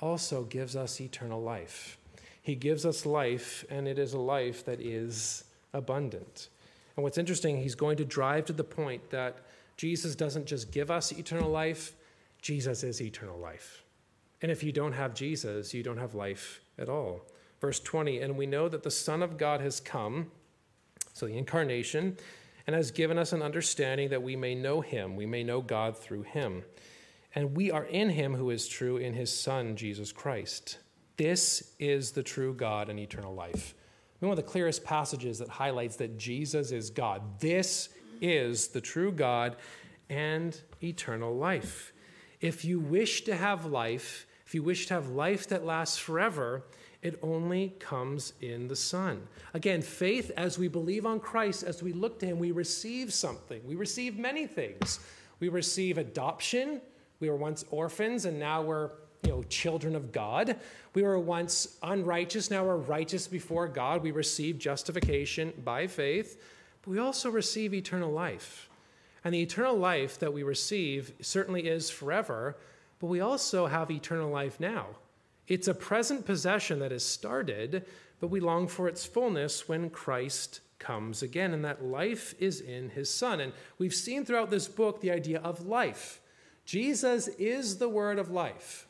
[0.00, 1.98] also gives us eternal life.
[2.42, 6.48] He gives us life, and it is a life that is abundant.
[6.96, 9.38] And what's interesting, he's going to drive to the point that
[9.76, 11.94] Jesus doesn't just give us eternal life,
[12.40, 13.84] Jesus is eternal life.
[14.42, 17.22] And if you don't have Jesus, you don't have life at all.
[17.60, 20.30] Verse 20, and we know that the Son of God has come,
[21.12, 22.16] so the incarnation,
[22.66, 25.96] and has given us an understanding that we may know him, we may know God
[25.96, 26.62] through him.
[27.34, 30.78] And we are in him who is true, in his Son, Jesus Christ.
[31.16, 33.74] This is the true God and eternal life.
[34.20, 37.40] One of the clearest passages that highlights that Jesus is God.
[37.40, 39.56] This is the true God
[40.10, 41.92] and eternal life.
[42.40, 46.64] If you wish to have life, if you wish to have life that lasts forever,
[47.02, 49.28] it only comes in the Son.
[49.54, 53.60] Again, faith, as we believe on Christ, as we look to Him, we receive something.
[53.64, 54.98] We receive many things.
[55.38, 56.80] We receive adoption.
[57.20, 58.90] We were once orphans, and now we're
[59.22, 60.56] you know, children of God.
[60.94, 64.02] We were once unrighteous, now we're righteous before God.
[64.02, 66.40] We receive justification by faith,
[66.82, 68.68] but we also receive eternal life.
[69.24, 72.56] And the eternal life that we receive certainly is forever,
[73.00, 74.86] but we also have eternal life now.
[75.48, 77.84] It's a present possession that has started,
[78.20, 82.90] but we long for its fullness when Christ comes again, and that life is in
[82.90, 83.40] his Son.
[83.40, 86.20] And we've seen throughout this book the idea of life.
[86.68, 88.86] Jesus is the word of life.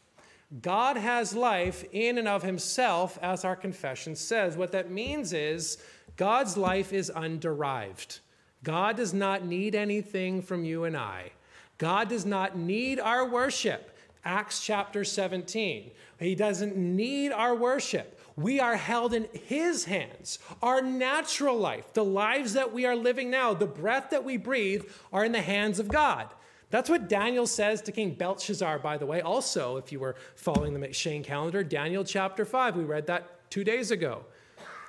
[0.62, 4.56] God has life in and of himself, as our confession says.
[4.56, 5.78] What that means is
[6.16, 8.18] God's life is underived.
[8.64, 11.30] God does not need anything from you and I.
[11.76, 15.92] God does not need our worship Acts chapter 17.
[16.18, 18.20] He doesn't need our worship.
[18.36, 20.38] We are held in His hands.
[20.62, 24.84] Our natural life, the lives that we are living now, the breath that we breathe,
[25.12, 26.28] are in the hands of God.
[26.70, 29.20] That's what Daniel says to King Belshazzar, by the way.
[29.20, 33.64] Also, if you were following the M'Cheyne calendar, Daniel chapter 5, we read that two
[33.64, 34.24] days ago,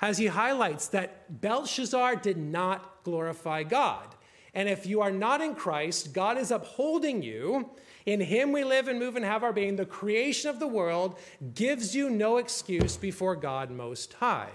[0.02, 4.14] as he highlights that Belshazzar did not glorify God.
[4.54, 7.70] And if you are not in Christ, God is upholding you.
[8.06, 9.76] In Him we live and move and have our being.
[9.76, 11.18] The creation of the world
[11.54, 14.50] gives you no excuse before God Most High.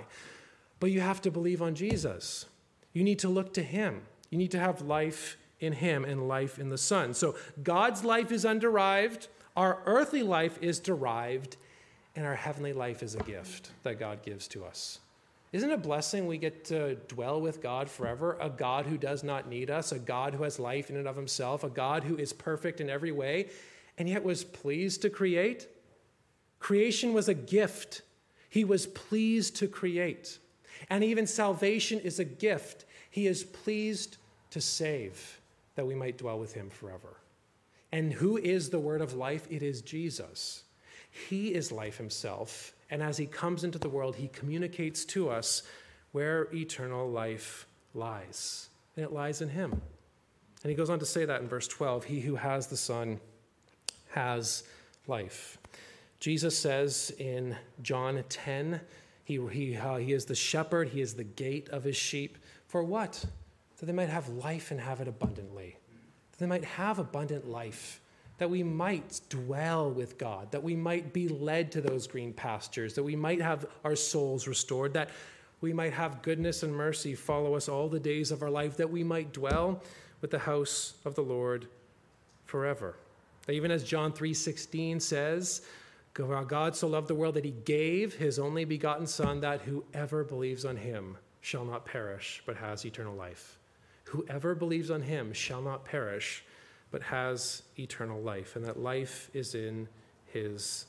[0.79, 2.45] But you have to believe on Jesus.
[2.91, 4.01] You need to look to Him.
[4.29, 7.13] You need to have life in Him and life in the Son.
[7.13, 11.57] So God's life is underived, our earthly life is derived,
[12.15, 14.99] and our heavenly life is a gift that God gives to us.
[15.51, 18.37] Isn't it a blessing we get to dwell with God forever?
[18.41, 21.15] A God who does not need us, a God who has life in and of
[21.15, 23.47] himself, a God who is perfect in every way,
[23.97, 25.67] and yet was pleased to create?
[26.59, 28.01] Creation was a gift.
[28.49, 30.39] He was pleased to create.
[30.89, 32.83] And even salvation is a gift.
[33.09, 34.17] He is pleased
[34.51, 35.39] to save
[35.75, 37.17] that we might dwell with him forever.
[37.91, 39.47] And who is the word of life?
[39.49, 40.63] It is Jesus.
[41.29, 42.73] He is life himself.
[42.89, 45.63] And as he comes into the world, he communicates to us
[46.11, 48.69] where eternal life lies.
[48.95, 49.81] And it lies in him.
[50.63, 53.19] And he goes on to say that in verse 12 He who has the Son
[54.11, 54.63] has
[55.07, 55.57] life.
[56.19, 58.81] Jesus says in John 10,
[59.25, 62.37] he, he, uh, he is the shepherd, he is the gate of his sheep.
[62.67, 63.25] For what?
[63.77, 65.77] That they might have life and have it abundantly.
[66.31, 68.01] That they might have abundant life
[68.37, 72.93] that we might dwell with God, that we might be led to those green pastures,
[72.95, 75.09] that we might have our souls restored, that
[75.61, 78.89] we might have goodness and mercy follow us all the days of our life, that
[78.89, 79.81] we might dwell
[80.21, 81.67] with the house of the Lord
[82.45, 82.97] forever.
[83.45, 85.61] That Even as John 3:16 says,
[86.13, 90.65] God so loved the world that he gave his only begotten son that whoever believes
[90.65, 93.57] on him shall not perish but has eternal life.
[94.15, 96.43] Whoever believes on him shall not perish
[96.91, 99.87] but has eternal life, and that life is in
[100.27, 100.85] his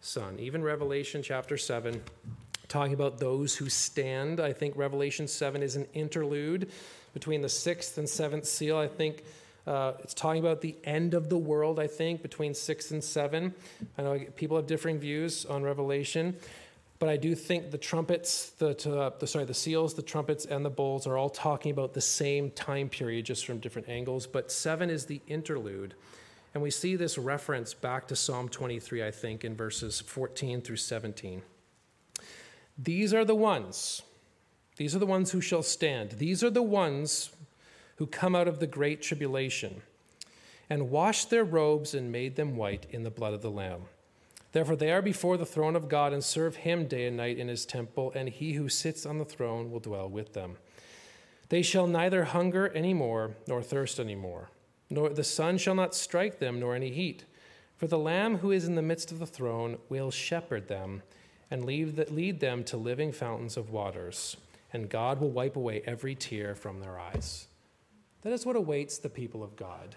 [0.00, 0.36] Son.
[0.40, 2.02] Even Revelation chapter 7,
[2.66, 6.70] talking about those who stand, I think Revelation 7 is an interlude
[7.12, 8.76] between the sixth and seventh seal.
[8.76, 9.22] I think
[9.66, 13.54] uh, it's talking about the end of the world, I think, between six and seven.
[13.96, 16.36] I know people have differing views on Revelation.
[16.98, 20.64] But I do think the trumpets, the, uh, the, sorry, the seals, the trumpets, and
[20.64, 24.26] the bowls are all talking about the same time period, just from different angles.
[24.26, 25.94] But seven is the interlude.
[26.54, 30.76] And we see this reference back to Psalm 23, I think, in verses 14 through
[30.76, 31.42] 17.
[32.78, 34.02] These are the ones,
[34.76, 36.12] these are the ones who shall stand.
[36.12, 37.30] These are the ones
[37.96, 39.82] who come out of the great tribulation
[40.70, 43.82] and washed their robes and made them white in the blood of the Lamb.
[44.54, 47.48] Therefore, they are before the throne of God and serve him day and night in
[47.48, 50.58] his temple, and he who sits on the throne will dwell with them.
[51.48, 54.50] They shall neither hunger any more, nor thirst any more,
[54.88, 57.24] nor the sun shall not strike them, nor any heat.
[57.74, 61.02] For the Lamb who is in the midst of the throne will shepherd them
[61.50, 64.36] and lead them to living fountains of waters,
[64.72, 67.48] and God will wipe away every tear from their eyes.
[68.22, 69.96] That is what awaits the people of God.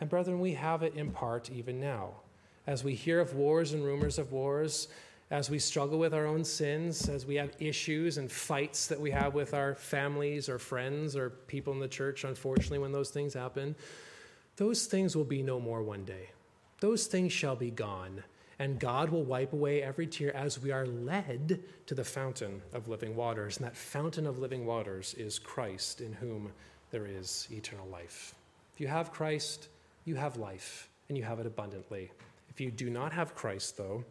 [0.00, 2.22] And brethren, we have it in part even now
[2.68, 4.88] as we hear of wars and rumors of wars,
[5.30, 9.10] as we struggle with our own sins, as we have issues and fights that we
[9.10, 13.32] have with our families or friends or people in the church, unfortunately, when those things
[13.32, 13.74] happen,
[14.56, 16.28] those things will be no more one day.
[16.80, 18.22] Those things shall be gone,
[18.58, 22.86] and God will wipe away every tear as we are led to the fountain of
[22.86, 23.56] living waters.
[23.56, 26.52] And that fountain of living waters is Christ, in whom
[26.90, 28.34] there is eternal life.
[28.74, 29.68] If you have Christ,
[30.04, 32.10] you have life, and you have it abundantly.
[32.58, 34.02] If you do not have Christ, though,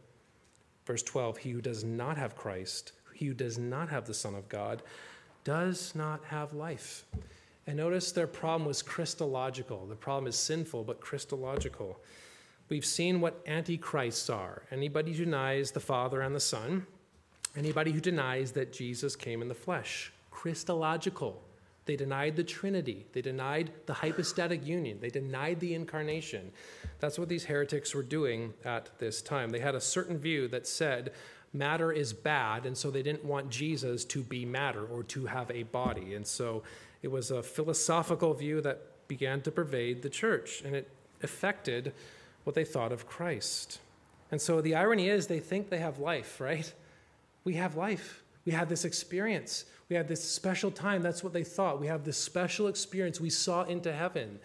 [0.85, 4.35] verse 12, he who does not have Christ, he who does not have the Son
[4.35, 4.83] of God,
[5.43, 7.03] does not have life.
[7.67, 9.85] And notice their problem was Christological.
[9.85, 11.99] The problem is sinful, but Christological.
[12.69, 16.87] We've seen what antichrists are anybody who denies the Father and the Son,
[17.57, 20.13] anybody who denies that Jesus came in the flesh.
[20.31, 21.43] Christological.
[21.87, 23.07] They denied the Trinity.
[23.13, 24.99] They denied the hypostatic union.
[25.01, 26.51] They denied the incarnation.
[26.99, 29.49] That's what these heretics were doing at this time.
[29.49, 31.13] They had a certain view that said
[31.53, 35.49] matter is bad, and so they didn't want Jesus to be matter or to have
[35.49, 36.13] a body.
[36.13, 36.63] And so
[37.01, 40.89] it was a philosophical view that began to pervade the church, and it
[41.23, 41.93] affected
[42.43, 43.79] what they thought of Christ.
[44.29, 46.71] And so the irony is they think they have life, right?
[47.43, 48.23] We have life.
[48.45, 49.65] We have this experience.
[49.89, 51.01] We had this special time.
[51.01, 51.79] That's what they thought.
[51.79, 53.21] We have this special experience.
[53.21, 54.39] We saw into heaven.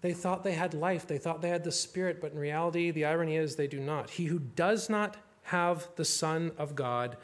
[0.00, 3.04] They thought they had life, they thought they had the Spirit, but in reality, the
[3.04, 4.10] irony is they do not.
[4.10, 7.16] He who does not have the Son of God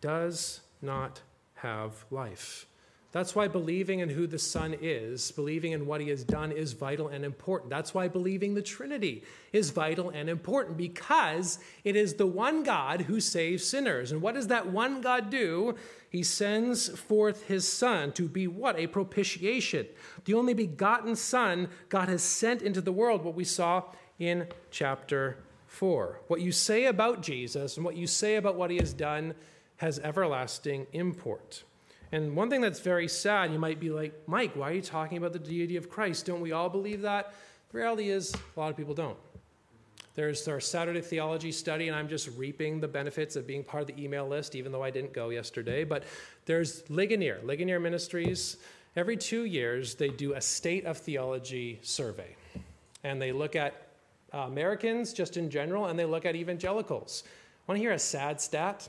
[0.00, 1.22] does not
[1.54, 2.67] have life.
[3.10, 6.74] That's why believing in who the Son is, believing in what he has done, is
[6.74, 7.70] vital and important.
[7.70, 13.02] That's why believing the Trinity is vital and important because it is the one God
[13.02, 14.12] who saves sinners.
[14.12, 15.74] And what does that one God do?
[16.10, 18.78] He sends forth his Son to be what?
[18.78, 19.86] A propitiation.
[20.26, 23.84] The only begotten Son God has sent into the world, what we saw
[24.18, 26.20] in chapter 4.
[26.26, 29.34] What you say about Jesus and what you say about what he has done
[29.76, 31.62] has everlasting import.
[32.10, 35.18] And one thing that's very sad, you might be like, Mike, why are you talking
[35.18, 36.24] about the deity of Christ?
[36.24, 37.34] Don't we all believe that?
[37.70, 39.18] The reality is, a lot of people don't.
[40.14, 43.86] There's our Saturday theology study, and I'm just reaping the benefits of being part of
[43.86, 45.84] the email list, even though I didn't go yesterday.
[45.84, 46.04] But
[46.46, 48.56] there's Ligonier, Ligonier Ministries.
[48.96, 52.34] Every two years, they do a state of theology survey.
[53.04, 53.88] And they look at
[54.32, 57.22] uh, Americans just in general, and they look at evangelicals.
[57.66, 58.88] Want to hear a sad stat?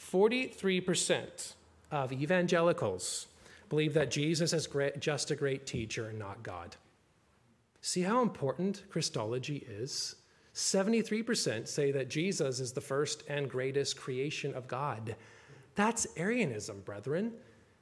[0.00, 1.52] 43%
[1.90, 3.26] of evangelicals
[3.68, 6.76] believe that Jesus is great, just a great teacher and not God.
[7.80, 10.16] See how important Christology is?
[10.54, 15.14] 73% say that Jesus is the first and greatest creation of God.
[15.74, 17.32] That's Arianism, brethren.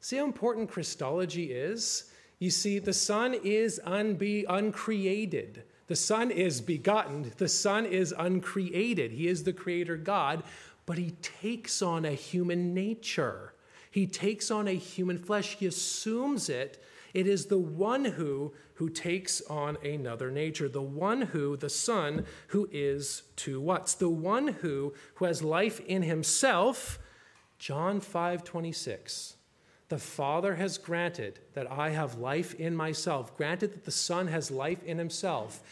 [0.01, 2.13] See how important Christology is?
[2.39, 5.63] You see, the Son is unbe- uncreated.
[5.87, 7.33] The Son is begotten.
[7.39, 9.13] The Son is uncreated.
[9.13, 10.43] He is the Creator God,
[10.85, 13.55] but He takes on a human nature.
[13.97, 16.85] He takes on a human flesh, he assumes it.
[17.15, 22.27] It is the one who who takes on another nature, the one who, the Son,
[22.49, 26.99] who is to what's, the one who who has life in himself.
[27.59, 29.37] John 5 26.
[29.89, 34.51] The Father has granted that I have life in myself, granted that the Son has
[34.51, 35.63] life in himself.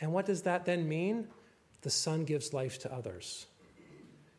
[0.00, 1.28] And what does that then mean?
[1.82, 3.44] The Son gives life to others.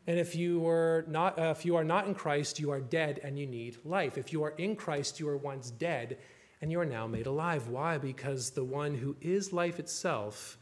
[0.06, 3.20] And if you, were not, uh, if you are not in Christ, you are dead
[3.24, 4.16] and you need life.
[4.16, 6.18] If you are in Christ, you were once dead
[6.60, 7.68] and you are now made alive.
[7.68, 7.98] Why?
[7.98, 10.56] Because the one who is life itself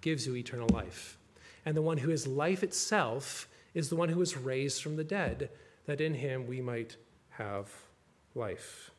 [0.00, 1.18] gives you eternal life.
[1.64, 5.04] And the one who is life itself is the one who was raised from the
[5.04, 5.50] dead,
[5.86, 6.96] that in him we might
[7.30, 7.70] have
[8.34, 8.90] life.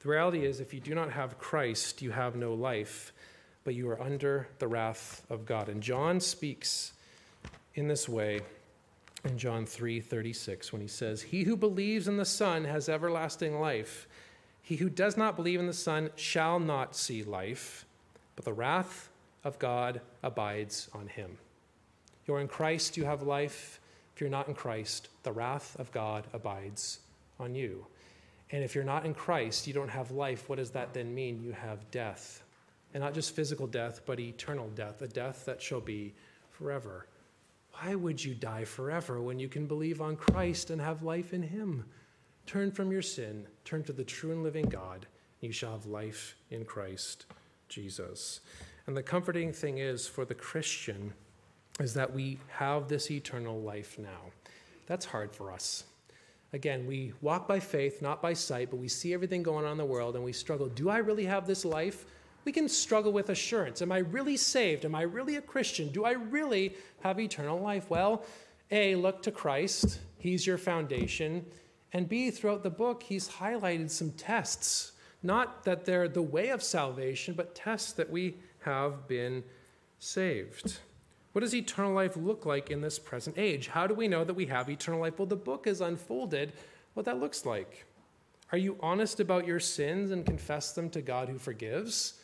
[0.00, 3.12] The reality is, if you do not have Christ, you have no life,
[3.64, 5.68] but you are under the wrath of God.
[5.68, 6.92] And John speaks
[7.74, 8.40] in this way
[9.24, 14.08] in John 3:36 when he says, "He who believes in the Son has everlasting life.
[14.62, 17.84] He who does not believe in the Son shall not see life,
[18.36, 19.10] but the wrath
[19.44, 21.38] of God abides on him."
[22.26, 23.80] You're in Christ, you have life.
[24.14, 27.00] If you're not in Christ, the wrath of God abides
[27.38, 27.86] on you.
[28.50, 30.48] And if you're not in Christ, you don't have life.
[30.48, 31.42] What does that then mean?
[31.42, 32.42] You have death.
[32.92, 36.14] And not just physical death, but eternal death, a death that shall be
[36.50, 37.06] forever.
[37.82, 41.42] Why would you die forever when you can believe on Christ and have life in
[41.42, 41.84] Him?
[42.46, 45.06] Turn from your sin, turn to the true and living God,
[45.40, 47.24] and you shall have life in Christ
[47.70, 48.40] Jesus.
[48.86, 51.14] And the comforting thing is for the Christian
[51.78, 54.30] is that we have this eternal life now.
[54.86, 55.84] That's hard for us.
[56.52, 59.78] Again, we walk by faith, not by sight, but we see everything going on in
[59.78, 60.68] the world and we struggle.
[60.68, 62.04] Do I really have this life?
[62.44, 63.82] We can struggle with assurance.
[63.82, 64.84] Am I really saved?
[64.84, 65.88] Am I really a Christian?
[65.88, 67.90] Do I really have eternal life?
[67.90, 68.24] Well,
[68.70, 71.44] A, look to Christ, He's your foundation.
[71.92, 74.92] And B, throughout the book, He's highlighted some tests.
[75.22, 79.42] Not that they're the way of salvation, but tests that we have been
[79.98, 80.78] saved.
[81.32, 83.68] What does eternal life look like in this present age?
[83.68, 85.18] How do we know that we have eternal life?
[85.18, 86.52] Well, the book has unfolded
[86.94, 87.86] what that looks like.
[88.52, 92.19] Are you honest about your sins and confess them to God who forgives?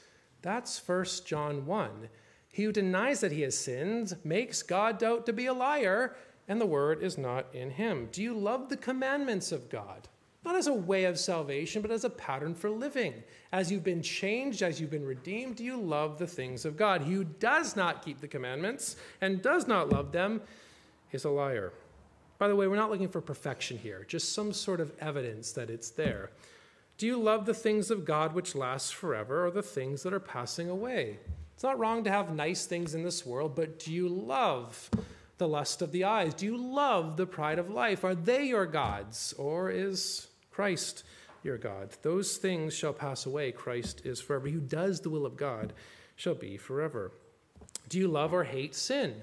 [0.47, 2.09] That's 1 John 1.
[2.53, 6.15] He who denies that he has sinned makes God out to be a liar,
[6.47, 8.09] and the word is not in him.
[8.13, 10.07] Do you love the commandments of God?
[10.45, 13.25] Not as a way of salvation, but as a pattern for living.
[13.51, 17.03] As you've been changed, as you've been redeemed, do you love the things of God?
[17.03, 20.41] He who does not keep the commandments and does not love them
[21.11, 21.73] is a liar.
[22.39, 25.71] By the way, we're not looking for perfection here, just some sort of evidence that
[25.71, 26.31] it's there.
[26.99, 30.21] Do you love the things of God which last forever or the things that are
[30.21, 31.19] passing away?
[31.55, 34.91] It's not wrong to have nice things in this world, but do you love
[35.39, 36.35] the lust of the eyes?
[36.35, 38.05] Do you love the pride of life?
[38.05, 41.05] Are they your gods, or is Christ
[41.43, 41.91] your God?
[42.03, 43.53] Those things shall pass away.
[43.53, 44.49] Christ is forever.
[44.49, 45.73] Who does the will of God
[46.17, 47.13] shall be forever.
[47.89, 49.23] Do you love or hate sin?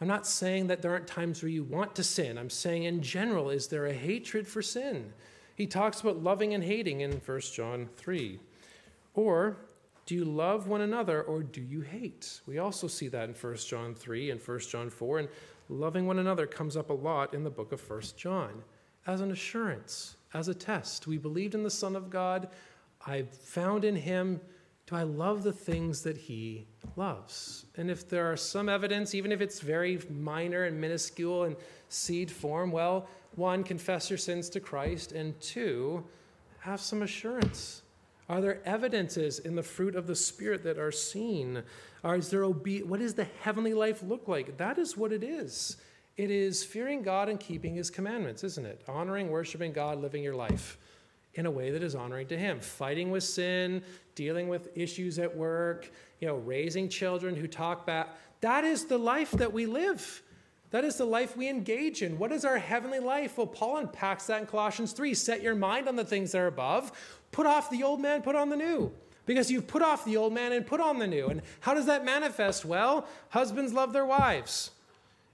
[0.00, 2.36] I'm not saying that there aren't times where you want to sin.
[2.36, 5.12] I'm saying, in general, is there a hatred for sin?
[5.54, 8.38] He talks about loving and hating in 1 John 3.
[9.14, 9.56] Or
[10.06, 12.40] do you love one another or do you hate?
[12.46, 15.18] We also see that in 1 John 3 and 1 John 4.
[15.20, 15.28] And
[15.68, 18.62] loving one another comes up a lot in the book of 1 John
[19.06, 21.06] as an assurance, as a test.
[21.06, 22.48] We believed in the Son of God.
[23.06, 24.40] I found in him,
[24.92, 26.66] do I love the things that he
[26.96, 27.64] loves?
[27.76, 31.56] And if there are some evidence, even if it's very minor and minuscule and
[31.88, 36.04] seed form, well, one, confess your sins to Christ, and two,
[36.58, 37.80] have some assurance.
[38.28, 41.62] Are there evidences in the fruit of the Spirit that are seen?
[42.04, 44.58] Or is there obe- what does the heavenly life look like?
[44.58, 45.78] That is what it is.
[46.18, 48.82] It is fearing God and keeping his commandments, isn't it?
[48.86, 50.76] Honoring, worshiping God, living your life
[51.34, 52.60] in a way that is honoring to him.
[52.60, 53.82] Fighting with sin,
[54.14, 58.10] dealing with issues at work, you know, raising children who talk back.
[58.40, 60.22] That is the life that we live.
[60.70, 62.18] That is the life we engage in.
[62.18, 63.36] What is our heavenly life?
[63.36, 65.14] Well, Paul unpacks that in Colossians 3.
[65.14, 66.92] Set your mind on the things that are above.
[67.30, 68.92] Put off the old man, put on the new.
[69.24, 71.28] Because you've put off the old man and put on the new.
[71.28, 72.64] And how does that manifest?
[72.64, 74.70] Well, husbands love their wives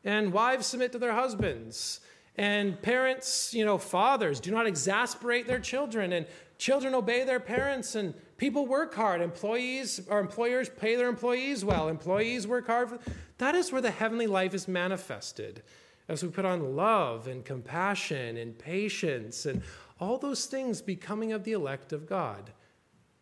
[0.05, 2.01] and wives submit to their husbands.
[2.39, 6.25] And parents, you know, fathers do not exasperate their children, and
[6.57, 9.21] children obey their parents, and people work hard.
[9.21, 11.89] Employees or employers pay their employees well.
[11.89, 12.91] Employees work hard.
[12.91, 12.99] For,
[13.39, 15.65] that is where the heavenly life is manifested.
[16.09, 19.61] As we put on love and compassion and patience and
[20.01, 22.53] all those things becoming of the elect of God.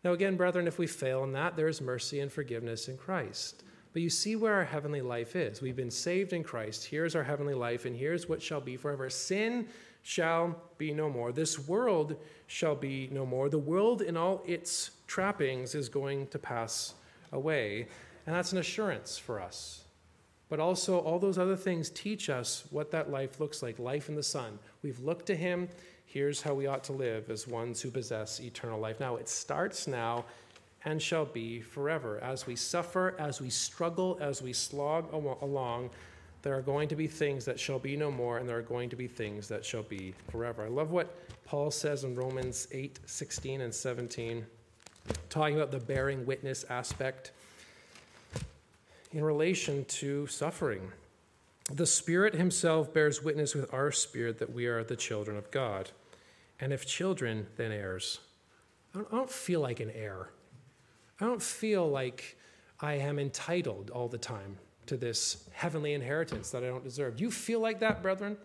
[0.03, 3.63] Now, again, brethren, if we fail in that, there is mercy and forgiveness in Christ.
[3.97, 5.59] But you see where our heavenly life is.
[5.59, 6.85] We've been saved in Christ.
[6.85, 9.09] Here's our heavenly life, and here's what shall be forever.
[9.09, 9.67] Sin
[10.03, 11.31] shall be no more.
[11.31, 13.49] This world shall be no more.
[13.49, 16.93] The world in all its trappings is going to pass
[17.31, 17.87] away.
[18.27, 19.85] And that's an assurance for us.
[20.47, 24.15] But also, all those other things teach us what that life looks like life in
[24.15, 24.59] the Son.
[24.83, 25.69] We've looked to Him.
[26.05, 28.99] Here's how we ought to live as ones who possess eternal life.
[28.99, 30.25] Now, it starts now
[30.85, 32.19] and shall be forever.
[32.23, 35.89] As we suffer, as we struggle, as we slog along,
[36.43, 38.89] there are going to be things that shall be no more, and there are going
[38.89, 40.63] to be things that shall be forever.
[40.63, 41.13] I love what
[41.45, 44.45] Paul says in Romans 8 16 and 17,
[45.29, 47.31] talking about the bearing witness aspect
[49.11, 50.91] in relation to suffering.
[51.71, 55.91] The Spirit Himself bears witness with our spirit that we are the children of God.
[56.59, 58.19] And if children, then heirs.
[58.95, 60.29] I don't feel like an heir.
[61.19, 62.37] I don't feel like
[62.79, 67.19] I am entitled all the time to this heavenly inheritance that I don't deserve.
[67.19, 68.37] You feel like that, brethren?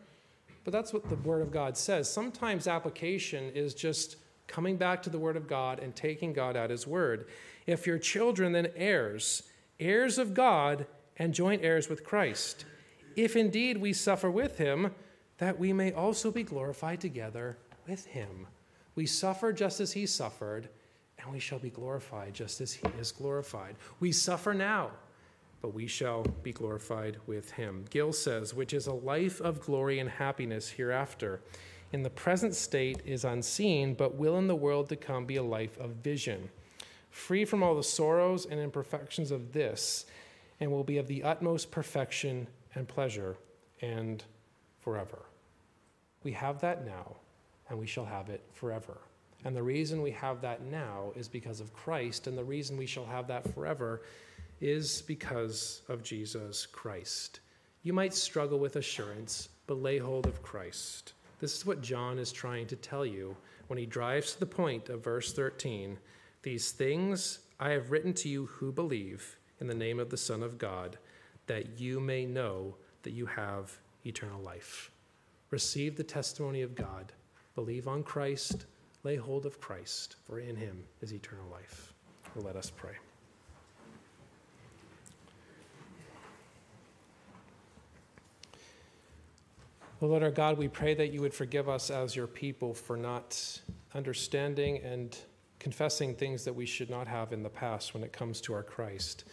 [0.64, 2.10] But that's what the Word of God says.
[2.10, 4.16] Sometimes application is just
[4.46, 7.28] coming back to the Word of God and taking God at His Word.
[7.66, 9.42] If you're children, then heirs,
[9.78, 12.64] heirs of God and joint heirs with Christ.
[13.16, 14.94] If indeed we suffer with Him,
[15.38, 18.46] that we may also be glorified together with Him.
[18.94, 20.68] We suffer just as He suffered
[21.22, 23.76] and we shall be glorified just as he is glorified.
[24.00, 24.90] We suffer now,
[25.60, 27.84] but we shall be glorified with him.
[27.90, 31.40] Gill says, which is a life of glory and happiness hereafter.
[31.92, 35.42] In the present state is unseen, but will in the world to come be a
[35.42, 36.50] life of vision,
[37.10, 40.06] free from all the sorrows and imperfections of this,
[40.58, 43.36] and will be of the utmost perfection and pleasure
[43.80, 44.24] and
[44.80, 45.26] forever.
[46.24, 47.16] We have that now,
[47.68, 48.98] and we shall have it forever.
[49.44, 52.86] And the reason we have that now is because of Christ, and the reason we
[52.86, 54.02] shall have that forever
[54.60, 57.40] is because of Jesus Christ.
[57.82, 61.14] You might struggle with assurance, but lay hold of Christ.
[61.40, 63.36] This is what John is trying to tell you
[63.66, 65.98] when he drives to the point of verse 13.
[66.42, 70.44] These things I have written to you who believe in the name of the Son
[70.44, 70.98] of God,
[71.46, 73.76] that you may know that you have
[74.06, 74.92] eternal life.
[75.50, 77.12] Receive the testimony of God,
[77.56, 78.66] believe on Christ
[79.04, 81.92] Lay hold of Christ, for in him is eternal life.
[82.36, 82.94] Let us pray.
[90.00, 92.96] Well, Lord our God, we pray that you would forgive us as your people for
[92.96, 93.60] not
[93.94, 95.16] understanding and
[95.58, 98.64] confessing things that we should not have in the past when it comes to our
[98.64, 99.24] Christ.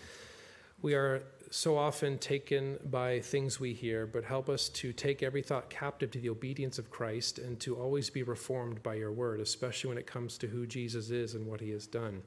[0.83, 5.41] We are so often taken by things we hear, but help us to take every
[5.41, 9.39] thought captive to the obedience of Christ and to always be reformed by your word,
[9.39, 12.21] especially when it comes to who Jesus is and what he has done.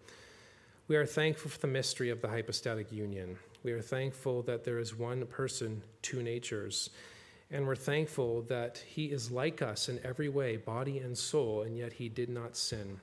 [0.88, 3.38] We are thankful for the mystery of the hypostatic union.
[3.62, 6.90] We are thankful that there is one person, two natures.
[7.52, 11.76] And we're thankful that he is like us in every way, body and soul, and
[11.76, 13.00] yet he did not sin.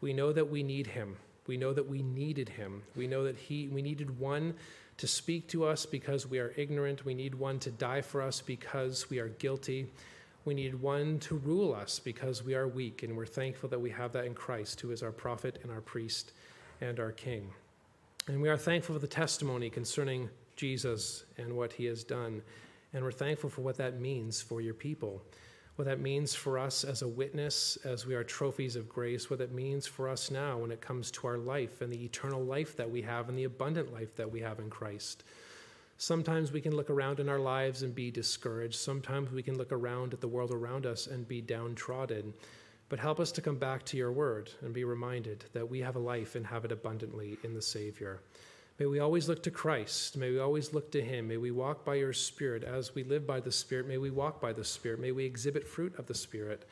[0.00, 1.16] We know that we need him.
[1.46, 2.82] We know that we needed him.
[2.96, 4.54] We know that he we needed one
[4.98, 7.04] to speak to us because we are ignorant.
[7.04, 9.88] We need one to die for us because we are guilty.
[10.44, 13.90] We need one to rule us because we are weak, and we're thankful that we
[13.90, 16.32] have that in Christ, who is our prophet and our priest
[16.80, 17.50] and our king.
[18.26, 22.42] And we are thankful for the testimony concerning Jesus and what he has done.
[22.92, 25.22] And we're thankful for what that means for your people,
[25.82, 29.40] what that means for us as a witness, as we are trophies of grace, what
[29.40, 32.76] that means for us now when it comes to our life and the eternal life
[32.76, 35.24] that we have and the abundant life that we have in Christ.
[35.98, 38.76] Sometimes we can look around in our lives and be discouraged.
[38.76, 42.32] Sometimes we can look around at the world around us and be downtrodden.
[42.88, 45.96] But help us to come back to your word and be reminded that we have
[45.96, 48.20] a life and have it abundantly in the Savior.
[48.82, 50.16] May we always look to Christ.
[50.16, 51.28] May we always look to Him.
[51.28, 52.64] May we walk by your Spirit.
[52.64, 54.98] As we live by the Spirit, may we walk by the Spirit.
[54.98, 56.64] May we exhibit fruit of the Spirit.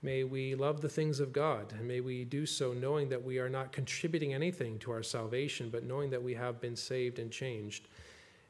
[0.00, 1.72] May we love the things of God.
[1.76, 5.68] And may we do so knowing that we are not contributing anything to our salvation,
[5.68, 7.88] but knowing that we have been saved and changed.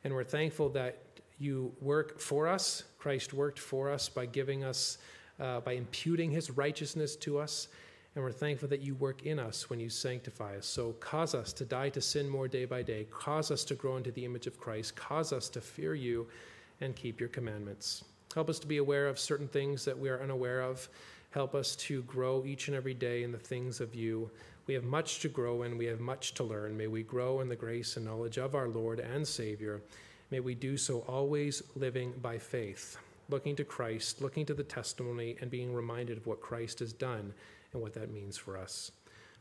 [0.05, 0.99] And we're thankful that
[1.39, 2.83] you work for us.
[2.99, 4.99] Christ worked for us by giving us
[5.41, 7.69] uh, by imputing his righteousness to us.
[8.17, 10.65] And we're thankful that you work in us when you sanctify us.
[10.65, 13.07] So cause us to die to sin more day by day.
[13.11, 14.97] Cause us to grow into the image of Christ.
[14.97, 16.27] Cause us to fear you
[16.81, 18.05] and keep your commandments.
[18.35, 20.89] Help us to be aware of certain things that we are unaware of.
[21.31, 24.31] Help us to grow each and every day in the things of you.
[24.67, 26.75] We have much to grow and we have much to learn.
[26.75, 29.83] May we grow in the grace and knowledge of our Lord and Savior.
[30.31, 32.97] May we do so always living by faith
[33.29, 37.35] looking to Christ, looking to the testimony, and being reminded of what Christ has done
[37.77, 38.91] and what that means for us.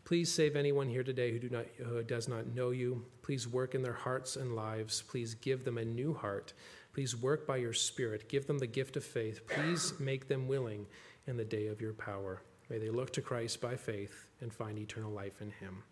[0.04, 3.04] Please save anyone here today who, do not, who does not know you.
[3.24, 5.02] Please work in their hearts and lives.
[5.02, 6.54] Please give them a new heart.
[6.94, 8.30] Please work by your Spirit.
[8.30, 9.48] Give them the gift of faith.
[9.48, 10.86] Please make them willing
[11.26, 12.44] in the day of your power.
[12.70, 15.84] May they look to Christ by faith and find eternal life in him.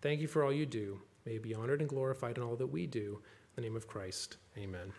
[0.00, 1.00] Thank you for all you do.
[1.24, 3.20] May you be honored and glorified in all that we do.
[3.56, 4.92] In the name of Christ, amen.